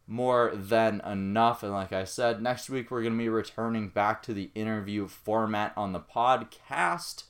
more 0.07 0.53
than 0.55 1.01
enough 1.01 1.63
and 1.63 1.73
like 1.73 1.93
I 1.93 2.05
said, 2.05 2.43
next 2.43 2.69
week 2.69 2.91
we're 2.91 3.03
going 3.03 3.15
to 3.15 3.19
be 3.19 3.29
returning 3.29 3.89
back 3.89 4.23
to 4.25 4.35
the 4.35 4.51
interview 4.55 5.09
format 5.09 5.73
on 5.77 5.93
the 5.93 6.01
podcast. 6.01 7.25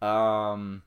Um 0.00 0.82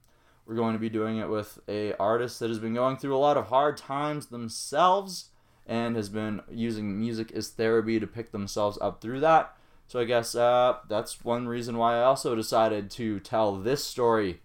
we're 0.46 0.56
going 0.56 0.74
to 0.74 0.80
be 0.80 0.90
doing 0.90 1.18
it 1.18 1.30
with 1.30 1.60
a 1.68 1.94
artist 1.96 2.40
that 2.40 2.50
has 2.50 2.60
been 2.60 2.74
going 2.74 2.96
through 2.96 3.16
a 3.16 3.20
lot 3.20 3.36
of 3.36 3.48
hard 3.48 3.76
times 3.76 4.28
themselves 4.28 5.26
and 5.68 5.98
has 5.98 6.08
been 6.08 6.42
using 6.50 6.98
music 6.98 7.34
as 7.34 7.50
therapy 7.50 8.00
to 8.00 8.08
pick 8.08 8.32
themselves 8.32 8.78
up 8.80 9.02
through 9.02 9.20
that. 9.20 9.54
So 9.88 10.00
I 10.00 10.06
guess 10.06 10.36
uh, 10.36 10.78
that's 10.88 11.26
one 11.26 11.48
reason 11.48 11.78
why 11.78 11.98
I 11.98 12.04
also 12.04 12.34
decided 12.34 12.90
to 12.92 13.20
tell 13.20 13.58
this 13.58 13.84
story 13.84 14.40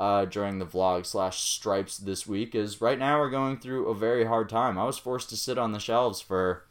uh, 0.00 0.24
during 0.24 0.58
the 0.58 0.66
vlog 0.66 1.04
slash 1.04 1.40
stripes 1.40 1.98
this 1.98 2.26
week. 2.26 2.54
Is 2.54 2.80
right 2.80 2.98
now 2.98 3.18
we're 3.18 3.30
going 3.30 3.58
through 3.58 3.88
a 3.88 3.94
very 3.94 4.24
hard 4.24 4.48
time. 4.48 4.78
I 4.78 4.84
was 4.84 4.98
forced 4.98 5.28
to 5.30 5.36
sit 5.36 5.58
on 5.58 5.72
the 5.72 5.80
shelves 5.80 6.20
for 6.20 6.64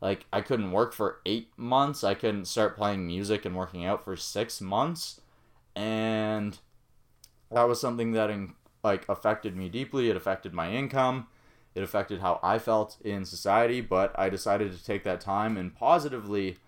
like 0.00 0.26
I 0.32 0.40
couldn't 0.40 0.72
work 0.72 0.92
for 0.92 1.20
eight 1.26 1.48
months. 1.56 2.04
I 2.04 2.14
couldn't 2.14 2.46
start 2.46 2.76
playing 2.76 3.06
music 3.06 3.44
and 3.44 3.56
working 3.56 3.84
out 3.84 4.04
for 4.04 4.16
six 4.16 4.60
months, 4.60 5.20
and 5.74 6.58
that 7.50 7.64
was 7.68 7.80
something 7.80 8.12
that 8.12 8.30
in, 8.30 8.54
like 8.84 9.08
affected 9.08 9.56
me 9.56 9.68
deeply. 9.68 10.08
It 10.08 10.16
affected 10.16 10.54
my 10.54 10.72
income. 10.72 11.26
It 11.74 11.82
affected 11.82 12.20
how 12.20 12.40
I 12.42 12.58
felt 12.58 12.96
in 13.04 13.24
society. 13.24 13.80
But 13.80 14.16
I 14.18 14.28
decided 14.28 14.72
to 14.72 14.84
take 14.84 15.04
that 15.04 15.20
time 15.20 15.56
and 15.56 15.74
positively 15.74 16.58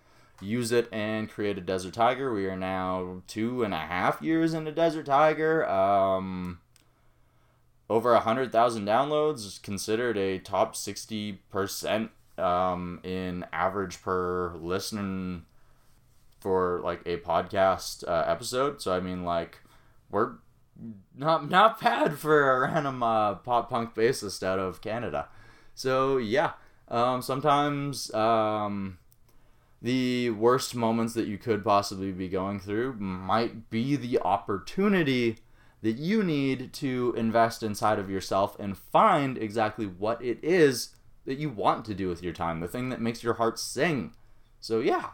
use 0.40 0.72
it 0.72 0.88
and 0.92 1.28
create 1.28 1.58
a 1.58 1.60
Desert 1.60 1.94
Tiger. 1.94 2.32
We 2.32 2.46
are 2.46 2.56
now 2.56 3.22
two 3.26 3.62
and 3.62 3.74
a 3.74 3.78
half 3.78 4.22
years 4.22 4.54
into 4.54 4.72
Desert 4.72 5.06
Tiger. 5.06 5.68
Um, 5.68 6.60
over 7.88 8.12
a 8.14 8.20
hundred 8.20 8.52
thousand 8.52 8.86
downloads, 8.86 9.60
considered 9.62 10.16
a 10.16 10.38
top 10.38 10.76
sixty 10.76 11.40
percent 11.50 12.10
um, 12.38 13.00
in 13.02 13.44
average 13.52 14.00
per 14.02 14.54
listening 14.56 15.44
for 16.40 16.80
like 16.82 17.02
a 17.06 17.18
podcast 17.18 18.06
uh, 18.06 18.24
episode. 18.26 18.80
So 18.80 18.92
I 18.92 19.00
mean, 19.00 19.24
like 19.24 19.58
we're 20.10 20.32
not 21.16 21.50
not 21.50 21.80
bad 21.80 22.18
for 22.18 22.50
a 22.50 22.60
random 22.60 23.02
uh, 23.02 23.34
pop 23.34 23.70
punk 23.70 23.94
bassist 23.94 24.42
out 24.42 24.58
of 24.58 24.80
Canada. 24.80 25.28
So 25.74 26.16
yeah, 26.16 26.52
um, 26.88 27.22
sometimes 27.22 28.12
um, 28.14 28.98
the 29.82 30.30
worst 30.30 30.74
moments 30.74 31.14
that 31.14 31.26
you 31.26 31.38
could 31.38 31.64
possibly 31.64 32.12
be 32.12 32.28
going 32.28 32.60
through 32.60 32.94
might 32.94 33.70
be 33.70 33.96
the 33.96 34.18
opportunity 34.20 35.38
that 35.82 35.96
you 35.96 36.22
need 36.22 36.72
to 36.74 37.14
invest 37.16 37.62
inside 37.62 37.98
of 37.98 38.10
yourself 38.10 38.58
and 38.58 38.76
find 38.76 39.38
exactly 39.38 39.86
what 39.86 40.22
it 40.22 40.38
is 40.42 40.90
that 41.24 41.38
you 41.38 41.48
want 41.48 41.84
to 41.86 41.94
do 41.94 42.08
with 42.08 42.22
your 42.22 42.32
time, 42.32 42.60
the 42.60 42.68
thing 42.68 42.90
that 42.90 43.00
makes 43.00 43.22
your 43.22 43.34
heart 43.34 43.58
sing. 43.58 44.12
So, 44.60 44.80
yeah, 44.80 45.10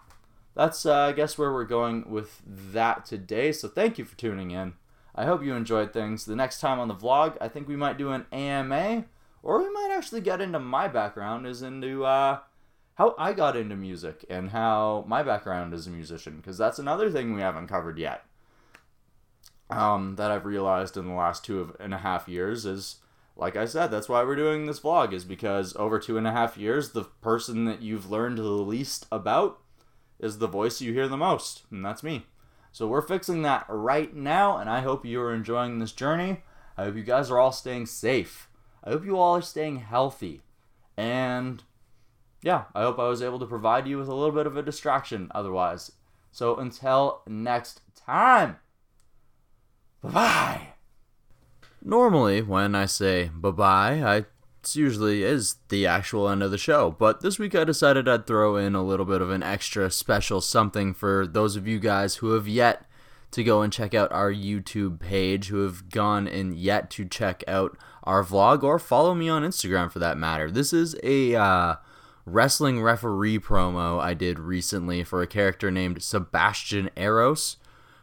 that's, 0.55 0.85
uh, 0.85 0.95
I 0.95 1.13
guess, 1.13 1.39
where 1.39 1.53
we're 1.53 1.65
going 1.65 2.11
with 2.11 2.43
that 2.47 3.05
today. 3.05 3.53
So, 3.53 3.69
thank 3.69 3.99
you 3.99 4.05
for 4.05 4.17
tuning 4.17 4.51
in. 4.51 4.75
I 5.15 5.25
hope 5.25 5.45
you 5.45 5.55
enjoyed 5.55 5.93
things. 5.93 6.25
The 6.25 6.37
next 6.37 6.61
time 6.61 6.81
on 6.81 6.89
the 6.89 6.95
vlog, 6.95 7.37
I 7.41 7.49
think 7.49 7.69
we 7.69 7.77
might 7.77 7.99
do 7.99 8.11
an 8.11 8.27
AMA, 8.33 9.05
or 9.43 9.63
we 9.63 9.71
might 9.71 9.91
actually 9.93 10.21
get 10.21 10.41
into 10.41 10.59
my 10.59 10.89
background, 10.89 11.47
as 11.47 11.63
into, 11.63 12.05
uh, 12.05 12.41
how 12.97 13.15
I 13.17 13.33
got 13.33 13.57
into 13.57 13.77
music 13.77 14.25
and 14.29 14.51
how 14.51 15.05
my 15.07 15.23
background 15.23 15.73
as 15.73 15.87
a 15.87 15.91
musician, 15.91 16.37
because 16.37 16.59
that's 16.59 16.79
another 16.79 17.11
thing 17.11 17.33
we 17.33 17.41
haven't 17.41 17.69
covered 17.69 17.99
yet. 17.99 18.25
Um, 19.69 20.17
that 20.17 20.31
I've 20.31 20.47
realized 20.47 20.97
in 20.97 21.07
the 21.07 21.15
last 21.15 21.45
two 21.45 21.75
and 21.81 21.93
a 21.93 21.99
half 21.99 22.29
years 22.29 22.65
is, 22.67 22.97
like 23.37 23.57
I 23.57 23.67
said, 23.67 23.89
that's 23.89 24.09
why 24.09 24.23
we're 24.23 24.37
doing 24.37 24.67
this 24.67 24.81
vlog, 24.81 25.13
is 25.13 25.25
because 25.25 25.77
over 25.77 25.99
two 25.99 26.17
and 26.17 26.27
a 26.27 26.33
half 26.33 26.57
years, 26.57 26.91
the 26.91 27.05
person 27.05 27.65
that 27.67 27.83
you've 27.83 28.11
learned 28.11 28.39
the 28.39 28.43
least 28.43 29.07
about 29.13 29.59
is 30.19 30.39
the 30.39 30.47
voice 30.47 30.81
you 30.81 30.93
hear 30.93 31.09
the 31.09 31.17
most, 31.17 31.65
and 31.71 31.85
that's 31.85 32.03
me. 32.03 32.27
So 32.73 32.87
we're 32.87 33.03
fixing 33.03 33.43
that 33.43 33.67
right 33.69 34.15
now, 34.15 34.57
and 34.57 34.71
I 34.71 34.81
hope 34.81 35.05
you 35.05 35.21
are 35.21 35.35
enjoying 35.35 35.79
this 35.79 35.93
journey. 35.93 36.43
I 36.79 36.85
hope 36.85 36.97
you 36.97 37.03
guys 37.03 37.31
are 37.31 37.39
all 37.39 37.53
staying 37.53 37.87
safe. 37.87 38.49
I 38.85 38.91
hope 38.91 39.05
you 39.05 39.19
all 39.19 39.37
are 39.37 39.43
staying 39.43 39.81
healthy. 39.81 40.43
And 40.97 41.63
yeah, 42.47 42.67
I 42.77 42.83
hope 42.83 43.01
I 43.01 43.09
was 43.09 43.23
able 43.23 43.41
to 43.41 43.47
provide 43.47 43.89
you 43.89 43.99
with 43.99 44.07
a 44.07 44.15
little 44.15 44.31
bit 44.31 44.47
of 44.47 44.57
a 44.57 44.63
distraction 44.63 45.33
otherwise. 45.35 45.91
So 46.31 46.55
until 46.55 47.23
next 47.27 47.81
time, 47.97 48.59
bye 50.01 50.11
bye. 50.11 50.69
Normally, 51.83 52.43
when 52.43 52.77
I 52.77 52.87
say 52.87 53.33
bye 53.35 53.51
bye, 53.51 54.01
I 54.01 54.27
it's 54.61 54.77
usually 54.77 55.25
is 55.25 55.57
the 55.71 55.89
actual 55.89 56.29
end 56.29 56.41
of 56.41 56.53
the 56.53 56.57
show. 56.57 56.93
But 56.97 57.21
this 57.21 57.37
week 57.37 57.57
I 57.57 57.65
decided 57.65 58.09
I'd 58.09 58.29
throw 58.29 58.55
in 58.55 58.77
a 58.77 58.85
little 58.85 59.07
bit 59.07 59.21
of 59.21 59.31
an 59.31 59.43
extra 59.43 59.91
special 59.91 60.41
something 60.41 60.95
for 60.95 61.27
those 61.27 61.57
of 61.57 61.67
you 61.67 61.81
guys 61.81 62.17
who 62.17 62.31
have 62.35 62.47
yet 62.47 62.87
to 63.33 63.43
go 63.43 63.63
and 63.63 63.73
check 63.73 63.93
out 63.93 64.13
our 64.13 64.33
YouTube 64.33 65.01
page, 65.01 65.49
who 65.49 65.65
have 65.65 65.91
gone 65.91 66.29
and 66.29 66.55
yet 66.55 66.91
to 66.91 67.07
check 67.07 67.43
out 67.49 67.77
our 68.05 68.23
vlog, 68.23 68.63
or 68.63 68.79
follow 68.79 69.17
me 69.17 69.29
on 69.29 69.43
Instagram 69.43 69.91
for 69.91 69.99
that 69.99 70.17
matter. 70.17 70.49
This 70.49 70.73
is 70.73 70.95
a 71.03 71.35
uh, 71.35 71.75
wrestling 72.27 72.83
referee 72.83 73.39
promo 73.39 74.01
I 74.01 74.13
did 74.13 74.39
recently 74.39 75.05
for 75.05 75.23
a 75.23 75.27
character 75.27 75.71
named 75.71 76.03
Sebastian 76.03 76.91
Eros 76.97 77.57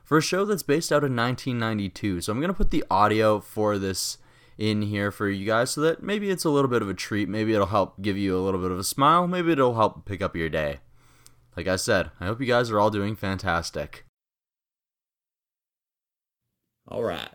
for 0.03 0.17
a 0.17 0.21
show 0.21 0.45
that's 0.45 0.63
based 0.63 0.91
out 0.91 1.03
of 1.03 1.11
1992. 1.11 2.21
So 2.21 2.31
I'm 2.31 2.39
going 2.39 2.47
to 2.49 2.57
put 2.57 2.71
the 2.71 2.85
audio 2.89 3.39
for 3.39 3.77
this 3.77 4.17
in 4.57 4.83
here 4.83 5.11
for 5.11 5.29
you 5.29 5.45
guys 5.45 5.71
so 5.71 5.81
that 5.81 6.01
maybe 6.01 6.29
it's 6.29 6.45
a 6.45 6.49
little 6.49 6.69
bit 6.69 6.81
of 6.81 6.89
a 6.89 6.93
treat. 6.93 7.27
Maybe 7.27 7.53
it'll 7.53 7.67
help 7.67 8.01
give 8.01 8.17
you 8.17 8.37
a 8.37 8.41
little 8.41 8.61
bit 8.61 8.71
of 8.71 8.79
a 8.79 8.83
smile. 8.83 9.27
Maybe 9.27 9.51
it'll 9.51 9.75
help 9.75 10.05
pick 10.05 10.21
up 10.21 10.35
your 10.35 10.49
day. 10.49 10.79
Like 11.57 11.67
I 11.67 11.75
said, 11.75 12.11
I 12.19 12.25
hope 12.25 12.39
you 12.39 12.47
guys 12.47 12.71
are 12.71 12.79
all 12.79 12.89
doing 12.89 13.15
fantastic. 13.15 14.05
All 16.87 17.03
right. 17.03 17.29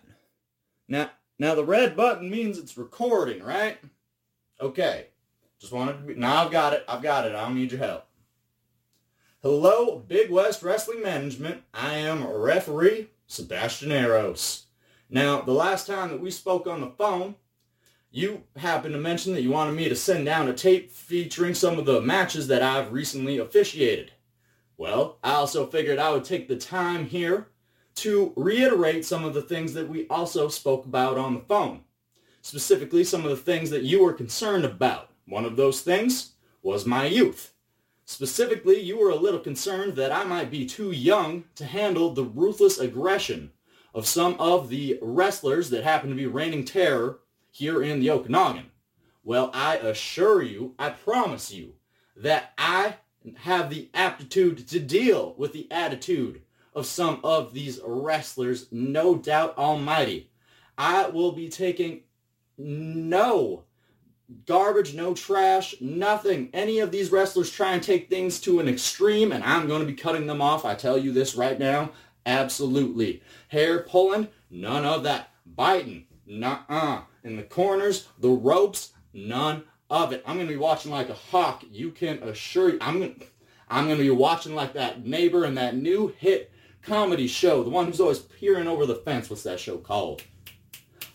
Now, 0.89 1.11
now 1.39 1.55
the 1.55 1.65
red 1.65 1.97
button 1.97 2.31
means 2.31 2.59
it's 2.59 2.79
recording, 2.79 3.43
right? 3.43 3.79
Okay. 4.61 5.09
Just 5.59 5.73
wanted 5.73 5.95
to 5.95 5.99
be, 5.99 6.15
now 6.15 6.45
I've 6.45 6.53
got 6.53 6.73
it. 6.73 6.85
I've 6.89 7.03
got 7.03 7.27
it. 7.27 7.35
I 7.35 7.45
don't 7.45 7.57
need 7.57 7.73
your 7.73 7.81
help. 7.81 8.05
Hello, 9.43 9.99
Big 9.99 10.31
West 10.31 10.63
Wrestling 10.63 11.03
Management. 11.03 11.63
I 11.75 11.95
am 11.95 12.27
referee 12.27 13.11
Sebastian 13.27 13.91
Eros. 13.91 14.67
Now, 15.11 15.41
the 15.41 15.53
last 15.53 15.87
time 15.87 16.11
that 16.11 16.21
we 16.21 16.31
spoke 16.31 16.67
on 16.67 16.81
the 16.81 16.91
phone, 16.91 17.35
you 18.11 18.45
happened 18.57 18.95
to 18.95 19.01
mention 19.01 19.35
that 19.35 19.43
you 19.43 19.51
wanted 19.51 19.75
me 19.75 19.89
to 19.89 19.97
send 19.97 20.27
down 20.27 20.49
a 20.49 20.53
tape 20.53 20.91
featuring 20.91 21.55
some 21.55 21.79
of 21.79 21.87
the 21.87 22.01
matches 22.01 22.49
that 22.49 22.63
I've 22.63 22.93
recently 22.93 23.39
officiated. 23.39 24.13
Well, 24.77 25.19
I 25.25 25.33
also 25.33 25.67
figured 25.67 25.99
I 25.99 26.13
would 26.13 26.25
take 26.25 26.47
the 26.47 26.57
time 26.57 27.07
here 27.07 27.49
to 27.97 28.33
reiterate 28.37 29.05
some 29.05 29.25
of 29.25 29.35
the 29.35 29.43
things 29.43 29.73
that 29.75 29.89
we 29.89 30.07
also 30.09 30.49
spoke 30.49 30.85
about 30.85 31.19
on 31.19 31.35
the 31.35 31.41
phone. 31.41 31.81
Specifically, 32.43 33.03
some 33.03 33.25
of 33.25 33.31
the 33.31 33.37
things 33.37 33.71
that 33.71 33.83
you 33.83 34.05
were 34.05 34.13
concerned 34.13 34.65
about. 34.65 35.08
One 35.29 35.45
of 35.45 35.57
those 35.57 35.83
things 35.83 36.33
was 36.63 36.87
my 36.87 37.07
youth. 37.07 37.53
Specifically, 38.07 38.81
you 38.81 38.99
were 38.99 39.11
a 39.11 39.17
little 39.17 39.41
concerned 39.41 39.95
that 39.97 40.11
I 40.11 40.25
might 40.25 40.51
be 40.51 40.65
too 40.65 40.91
young 40.91 41.45
to 41.57 41.67
handle 41.67 42.11
the 42.11 42.25
ruthless 42.25 42.79
aggression 42.79 43.53
of 43.93 44.07
some 44.07 44.37
of 44.39 44.71
the 44.71 44.99
wrestlers 45.03 45.69
that 45.71 45.85
happen 45.85 46.09
to 46.09 46.17
be 46.17 46.27
reigning 46.27 46.65
terror 46.65 47.21
here 47.51 47.83
in 47.83 48.01
the 48.01 48.11
Okanagan. 48.11 48.71
Well, 49.23 49.51
I 49.53 49.77
assure 49.77 50.43
you, 50.43 50.75
I 50.79 50.91
promise 50.91 51.53
you, 51.53 51.75
that 52.17 52.55
I 52.57 52.97
have 53.37 53.69
the 53.69 53.91
aptitude 53.93 54.67
to 54.69 54.81
deal 54.81 55.35
with 55.37 55.53
the 55.53 55.71
attitude 55.71 56.41
of 56.75 56.87
some 56.87 57.21
of 57.23 57.53
these 57.53 57.81
wrestlers, 57.85 58.69
no 58.71 59.17
doubt 59.17 59.59
almighty. 59.59 60.31
I 60.79 61.09
will 61.09 61.33
be 61.33 61.51
taking 61.51 62.05
no 62.57 63.65
garbage, 64.47 64.95
no 64.95 65.15
trash, 65.15 65.75
nothing. 65.81 66.51
Any 66.53 66.81
of 66.81 66.91
these 66.91 67.11
wrestlers 67.11 67.51
try 67.51 67.73
and 67.73 67.83
take 67.83 68.09
things 68.09 68.41
to 68.41 68.61
an 68.61 68.69
extreme, 68.69 69.33
and 69.33 69.43
I'm 69.45 69.67
going 69.67 69.81
to 69.81 69.87
be 69.87 69.95
cutting 69.95 70.27
them 70.27 70.43
off. 70.43 70.65
I 70.65 70.75
tell 70.75 70.99
you 70.99 71.13
this 71.13 71.35
right 71.35 71.59
now. 71.59 71.91
Absolutely. 72.27 73.23
Hair 73.49 73.81
pulling, 73.85 74.29
none 74.51 74.85
of 74.85 75.03
that. 75.05 75.31
Biting, 75.47 76.07
nuh-uh. 76.27 77.03
In 77.25 77.37
the 77.37 77.43
corners, 77.43 78.09
the 78.19 78.29
ropes, 78.29 78.93
none 79.13 79.65
of 79.91 80.13
it. 80.13 80.23
I'm 80.27 80.37
going 80.37 80.47
to 80.47 80.53
be 80.53 80.59
watching 80.59 80.91
like 80.91 81.09
a 81.09 81.15
hawk. 81.15 81.65
You 81.71 81.91
can 81.91 82.23
assure 82.23 82.71
you, 82.71 82.79
I'm 82.81 82.99
going 82.99 83.15
to, 83.15 83.27
I'm 83.69 83.87
going 83.87 83.99
to 83.99 84.05
be 84.05 84.11
watching 84.11 84.55
like 84.55 84.75
that 84.75 85.07
neighbor 85.07 85.45
in 85.45 85.55
that 85.55 85.77
new 85.77 86.15
hit 86.19 86.53
comedy 86.83 87.27
show, 87.27 87.63
the 87.63 87.71
one 87.71 87.87
who's 87.87 88.01
always 88.01 88.19
peering 88.19 88.69
over 88.69 88.87
the 88.87 88.95
fence. 88.95 89.29
What's 89.31 89.43
that 89.43 89.61
show 89.61 89.79
called? 89.79 90.23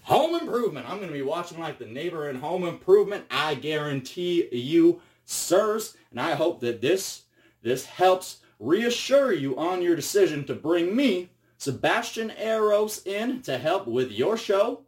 Home 0.03 0.35
Improvement. 0.35 0.89
I'm 0.89 0.97
going 0.97 1.07
to 1.07 1.13
be 1.13 1.21
watching 1.21 1.59
like 1.59 1.79
the 1.79 1.85
neighbor 1.85 2.29
in 2.29 2.35
Home 2.35 2.65
Improvement. 2.65 3.25
I 3.31 3.55
guarantee 3.55 4.47
you, 4.51 5.01
sirs, 5.25 5.95
and 6.11 6.19
I 6.19 6.35
hope 6.35 6.59
that 6.59 6.81
this 6.81 7.23
this 7.61 7.85
helps 7.85 8.39
reassure 8.59 9.31
you 9.31 9.57
on 9.57 9.81
your 9.81 9.95
decision 9.95 10.43
to 10.45 10.53
bring 10.53 10.93
me, 10.93 11.29
Sebastian 11.57 12.31
Eros, 12.31 13.01
in 13.05 13.41
to 13.43 13.57
help 13.57 13.87
with 13.87 14.11
your 14.11 14.35
show, 14.35 14.81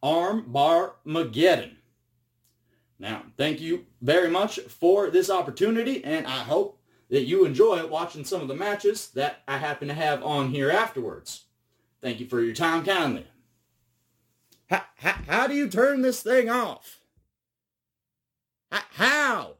Arm 0.00 0.44
Bar 0.46 0.94
Mageddon. 1.04 1.74
Now, 3.00 3.24
thank 3.36 3.60
you 3.60 3.86
very 4.00 4.30
much 4.30 4.60
for 4.60 5.10
this 5.10 5.28
opportunity, 5.28 6.04
and 6.04 6.24
I 6.24 6.38
hope 6.44 6.78
that 7.10 7.24
you 7.24 7.44
enjoy 7.44 7.84
watching 7.88 8.24
some 8.24 8.40
of 8.40 8.48
the 8.48 8.54
matches 8.54 9.08
that 9.10 9.42
I 9.48 9.58
happen 9.58 9.88
to 9.88 9.94
have 9.94 10.22
on 10.22 10.50
here 10.50 10.70
afterwards. 10.70 11.46
Thank 12.00 12.20
you 12.20 12.26
for 12.26 12.40
your 12.40 12.54
time 12.54 12.84
kindly. 12.84 13.26
How, 14.72 14.84
how, 15.26 15.46
do 15.46 15.54
you 15.54 15.68
turn 15.68 16.00
this 16.00 16.22
thing 16.22 16.48
off? 16.48 17.00
How? 18.70 19.56